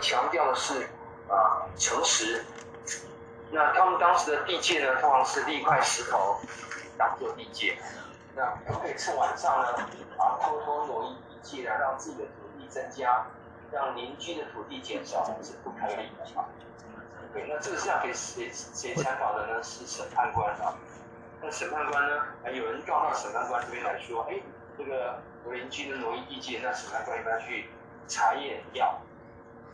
[0.00, 0.88] 强调的是
[1.28, 2.44] 啊诚实。
[3.50, 6.38] 那他们当时的地界呢，通常是立块石头
[6.98, 7.78] 当做地界。
[8.36, 9.68] 那可不可以趁晚上呢
[10.18, 13.26] 啊偷偷挪移地界来让自己的土地增加，
[13.72, 16.44] 让邻居的土地减少，是不可以的啊。
[17.32, 19.62] 对，那这个是要给谁谁参考的呢？
[19.62, 20.76] 是审判官啊。
[21.40, 24.38] 那审判官呢，啊有人告到审判官这边来说，哎，
[24.76, 27.70] 这个我邻居的挪移地界，那审判官应该去
[28.06, 29.00] 查验要。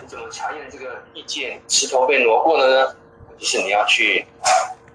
[0.00, 2.96] 你怎么查验这个地界石头被挪过了呢？
[3.38, 4.48] 就是你要去啊，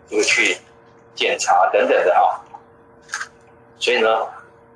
[0.10, 0.58] 这个去
[1.16, 2.40] 检查等等的啊。
[3.80, 4.10] 所以呢，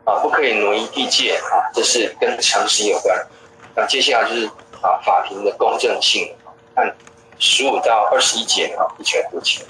[0.05, 3.27] 啊，不可以挪移地界啊，这是跟诚实有关。
[3.75, 4.45] 那接下来就是
[4.81, 6.35] 啊，法庭的公正性，
[6.75, 6.95] 看
[7.39, 9.65] 十五到二十一节啊，一拳不前。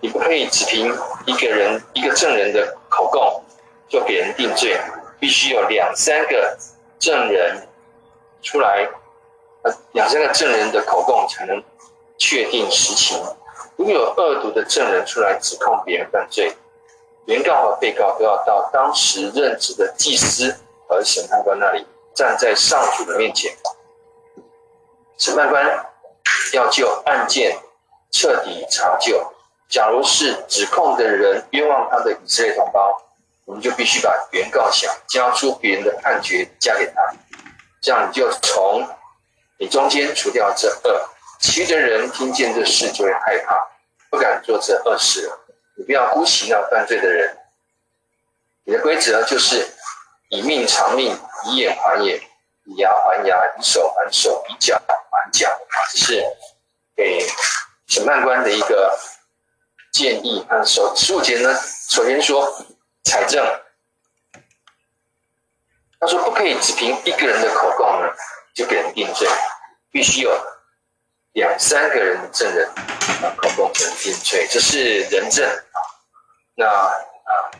[0.00, 0.94] 你不可以只凭
[1.26, 3.42] 一个人一个证人的口供
[3.88, 4.80] 就给人定罪，
[5.18, 6.56] 必须有两三个
[7.00, 7.66] 证人
[8.42, 8.88] 出来，
[9.92, 11.62] 两三个证人的口供才能
[12.18, 13.18] 确定实情。
[13.76, 16.52] 如果有恶毒的证人出来指控别人犯罪，
[17.26, 20.56] 原告和被告都要到当时任职的祭司
[20.88, 23.54] 和审判官那里，站在上主的面前。
[25.16, 25.86] 审判官
[26.52, 27.56] 要就案件
[28.10, 29.20] 彻底查究。
[29.68, 32.96] 假如是指控的人冤枉他的以色列同胞，
[33.44, 37.02] 我们就必须把原告想交出别人的判决加给他，
[37.82, 38.82] 这样你就从
[39.58, 41.08] 你中间除掉这恶，
[41.40, 43.56] 其余的人听见这事就会害怕，
[44.10, 45.38] 不敢做这恶事了。
[45.76, 47.36] 你不要姑息那犯罪的人。
[48.64, 49.66] 你的规则就是
[50.30, 52.20] 以命偿命，以眼还眼，
[52.64, 55.48] 以牙还牙，以手还手，以脚还脚。
[55.92, 56.24] 这是
[56.94, 57.26] 给
[57.86, 58.98] 审判官的一个。
[59.90, 61.52] 建议啊，首十五节呢，
[61.88, 62.46] 首先说
[63.04, 63.44] 采证，
[65.98, 68.08] 他说不可以只凭一个人的口供呢
[68.54, 69.26] 就给人定罪，
[69.90, 70.30] 必须有
[71.32, 75.78] 两三个人的证人啊口供给人定罪，这是人证啊。
[76.54, 77.50] 那啊，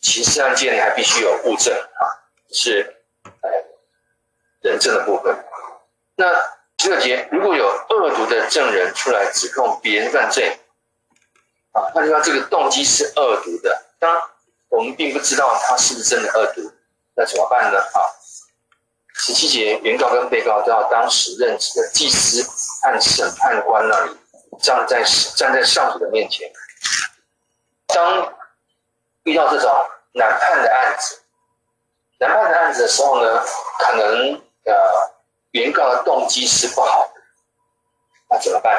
[0.00, 2.02] 刑事案件还必须有物证啊，
[2.50, 2.96] 是
[3.40, 3.50] 呃
[4.60, 5.36] 人证的部分。
[6.16, 6.26] 那
[6.78, 10.58] 十六节如果有恶毒的证人出来指控别人犯罪。
[11.72, 14.20] 啊，那就说这个动机是恶毒的，当
[14.68, 16.70] 我们并不知道他是不是真的恶毒，
[17.14, 17.78] 那怎么办呢？
[17.78, 17.98] 啊，
[19.24, 22.42] 十七节，原告跟被告都要当时任职的祭司
[22.82, 24.16] 和审判官那里
[24.60, 25.04] 站在
[25.36, 26.50] 站在上主的面前。
[27.86, 28.34] 当
[29.22, 29.70] 遇到这种
[30.14, 31.22] 难判的案子，
[32.18, 33.44] 难判的案子的时候呢，
[33.78, 34.74] 可能呃
[35.52, 37.20] 原告的动机是不好的，
[38.28, 38.76] 那怎么办？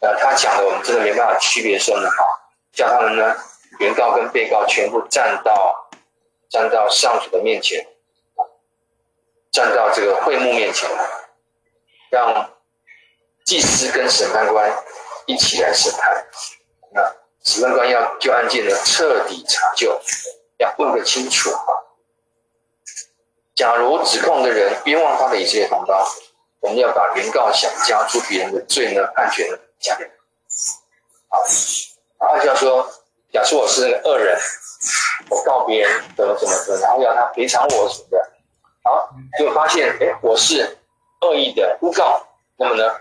[0.00, 2.24] 呃，他讲的我们真的没办法区别说呢，好，
[2.72, 3.36] 叫他们呢，
[3.80, 5.90] 原告跟被告全部站到
[6.48, 7.86] 站到上主的面前，
[9.52, 10.88] 站到这个会幕面前，
[12.10, 12.50] 让
[13.44, 14.70] 祭司跟审判官
[15.26, 16.26] 一起来审判。
[16.92, 17.02] 那
[17.42, 20.00] 审判官要就案件呢彻底查究，
[20.58, 21.74] 要问个清楚啊。
[23.54, 26.08] 假如指控的人冤枉他的以色列同胞，
[26.60, 29.58] 我们要把原告想加诸别人的罪呢判决呢。
[29.78, 29.96] 讲，
[31.28, 31.42] 好，
[32.18, 32.88] 然后就要说，
[33.32, 34.38] 假设我是那个恶人，
[35.28, 38.29] 我告别人怎么怎么怎么，然后要他赔偿我什么的，
[38.82, 40.78] 好，就发现，哎，我是
[41.20, 42.26] 恶意的诬告，
[42.56, 42.94] 那么呢，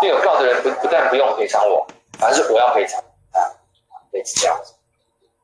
[0.00, 1.86] 被有告的人不不但不用赔偿我，
[2.18, 3.00] 反而是我要赔偿
[3.32, 3.38] 啊，
[4.12, 4.74] 类似这样子，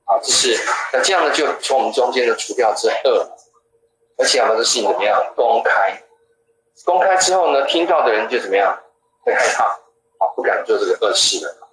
[0.05, 0.59] 好，这是
[0.93, 3.31] 那这样呢，就从我们中间呢除掉这恶，
[4.19, 6.03] 而且要把这事情怎么样公开，
[6.85, 8.77] 公开之后呢，听到的人就怎么样？
[9.23, 11.69] 会害怕，啊，不敢做这个恶事了。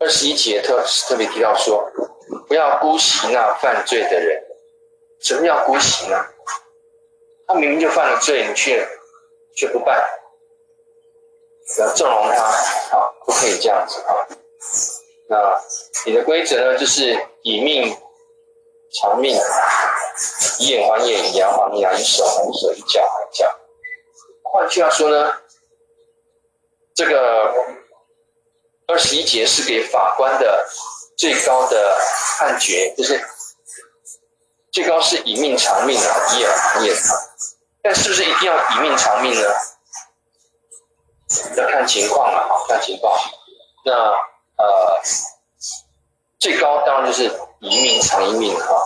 [0.00, 1.86] 二十一节特特别提到说，
[2.48, 4.42] 不要姑息那犯罪的人。
[5.20, 6.16] 什么叫姑息呢？
[7.46, 8.86] 他明明就犯了罪，你却
[9.54, 9.96] 却不办，
[11.78, 12.42] 要纵容他，
[12.96, 14.26] 啊，不可以这样子啊。
[15.28, 15.60] 那
[16.04, 17.96] 你的规则呢，就是以命
[18.94, 19.36] 偿命，
[20.58, 23.58] 以眼还眼，以牙还牙，以手还手，以脚还脚。
[24.42, 25.40] 换句话说呢？
[26.94, 27.52] 这个
[28.86, 30.66] 二十一节是给法官的
[31.14, 31.94] 最高的
[32.38, 33.22] 判决，就是
[34.76, 37.10] 最高是以命偿命啊，以眼还眼啊。
[37.82, 39.48] 但是不是一定要以命偿命呢？
[41.56, 43.18] 要看情况了啊，看情况。
[43.86, 43.94] 那
[44.62, 45.00] 呃，
[46.38, 47.24] 最高当然就是
[47.60, 48.76] 以命偿一命哈。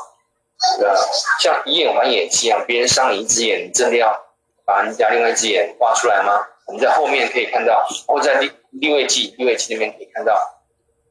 [0.79, 0.95] 那
[1.41, 4.17] 像以眼还眼一样，别人伤你一只眼，你真的要
[4.65, 6.41] 把人家另外一只眼挖出来吗？
[6.67, 10.41] 我们在后面可以看到，或在利利未记利未记那边可以看到，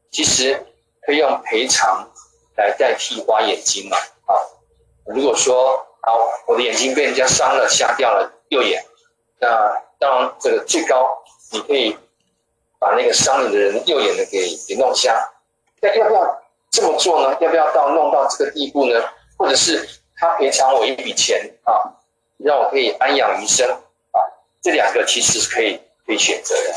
[0.10, 0.66] 其实
[1.06, 2.10] 可以用赔偿
[2.56, 3.98] 来代替挖眼睛嘛。
[5.16, 8.84] 如果说好，我的眼睛被人家伤了，瞎掉了右眼，
[9.40, 9.48] 那
[10.00, 11.18] 当然，这个最高
[11.52, 11.98] 你可以
[12.80, 15.14] 把那个伤你的人右眼的给给弄瞎。
[15.82, 16.42] 那要不要
[16.72, 17.38] 这么做呢？
[17.42, 19.04] 要不要到弄到这个地步呢？
[19.38, 21.92] 或者是他赔偿我一笔钱啊，
[22.38, 23.68] 让我可以安养余生
[24.12, 24.22] 啊？
[24.62, 26.76] 这两个其实是可以可以选择的。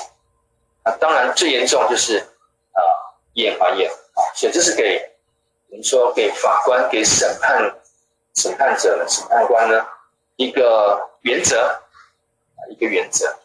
[0.84, 2.80] 啊，当然最严重就是啊，
[3.34, 5.10] 眼还眼啊，所以这是给
[5.68, 7.62] 我们说给法官、给审判
[8.34, 9.86] 审判者呢、审判官呢
[10.36, 11.60] 一个原则
[12.56, 13.36] 啊，一个原则。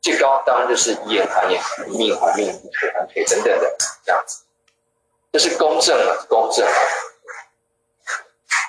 [0.00, 4.44] 最高当然就是以眼还眼，以命还命，以腿还腿等等的这样子。
[5.32, 6.64] 这是公正了，公正。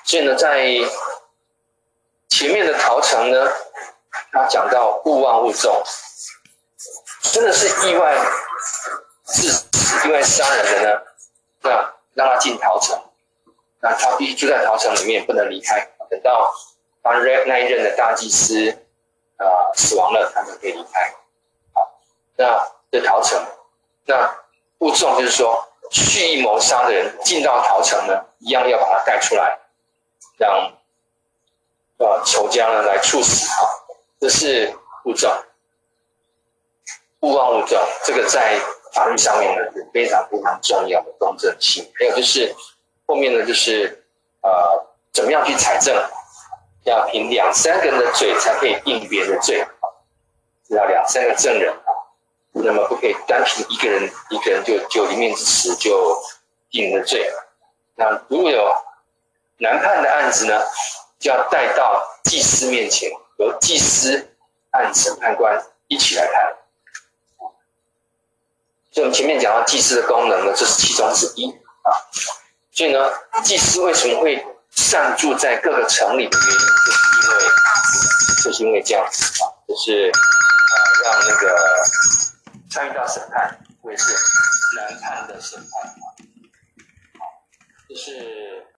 [0.04, 0.66] 所以呢，在
[2.28, 3.50] 前面的陶城呢，
[4.32, 5.80] 他讲到勿忘勿纵，
[7.22, 8.16] 真的是意外
[9.26, 11.02] 致死、意外杀人的呢，
[11.60, 11.70] 那
[12.14, 12.98] 让他进陶城，
[13.80, 16.52] 那他必须住在陶城里面，不能离开，等到
[17.02, 18.70] 他那一任的大祭司
[19.36, 21.14] 啊、死亡了，他才可以离开。
[21.72, 22.00] 好，
[22.36, 22.58] 那
[22.90, 23.40] 这陶城，
[24.06, 24.34] 那
[24.78, 25.64] 勿纵就是说。
[25.90, 29.58] 蓄意谋杀的人进到陶城呢，一样要把他带出来，
[30.36, 30.70] 让
[31.96, 33.66] 呃仇家呢来处死他。
[34.20, 34.70] 这是
[35.06, 35.32] 勿纵，
[37.20, 37.78] 勿妄勿纵。
[38.04, 38.60] 这个在
[38.92, 41.90] 法律上面呢是非常非常重要的公正性。
[41.98, 42.54] 还有就是
[43.08, 44.04] 后面呢就是
[44.42, 45.96] 呃怎么样去采证，
[46.84, 49.66] 要凭两三个人的嘴才可以定别人的罪，
[50.68, 51.74] 要两三个证人。
[52.52, 56.20] 那么不可以单凭一个人，一个人就就一面之词就
[56.70, 57.32] 定了罪。
[57.94, 58.70] 那如果有
[59.58, 60.60] 难判的案子呢，
[61.18, 64.28] 就要带到祭司面前，由祭司
[64.70, 66.56] 和审判官一起来判。
[68.90, 71.90] 所以我们前面讲到祭司的功能呢，这是其中之一啊。
[72.78, 73.10] 所以呢，
[73.42, 77.50] 祭司为什么会散住在各个城里的原因，就是因为
[78.44, 81.56] 就是因为这样子啊，就是啊、呃，让那个
[82.70, 84.14] 参与到审判，会是
[84.76, 86.06] 难判的审判啊，
[87.88, 88.64] 就是。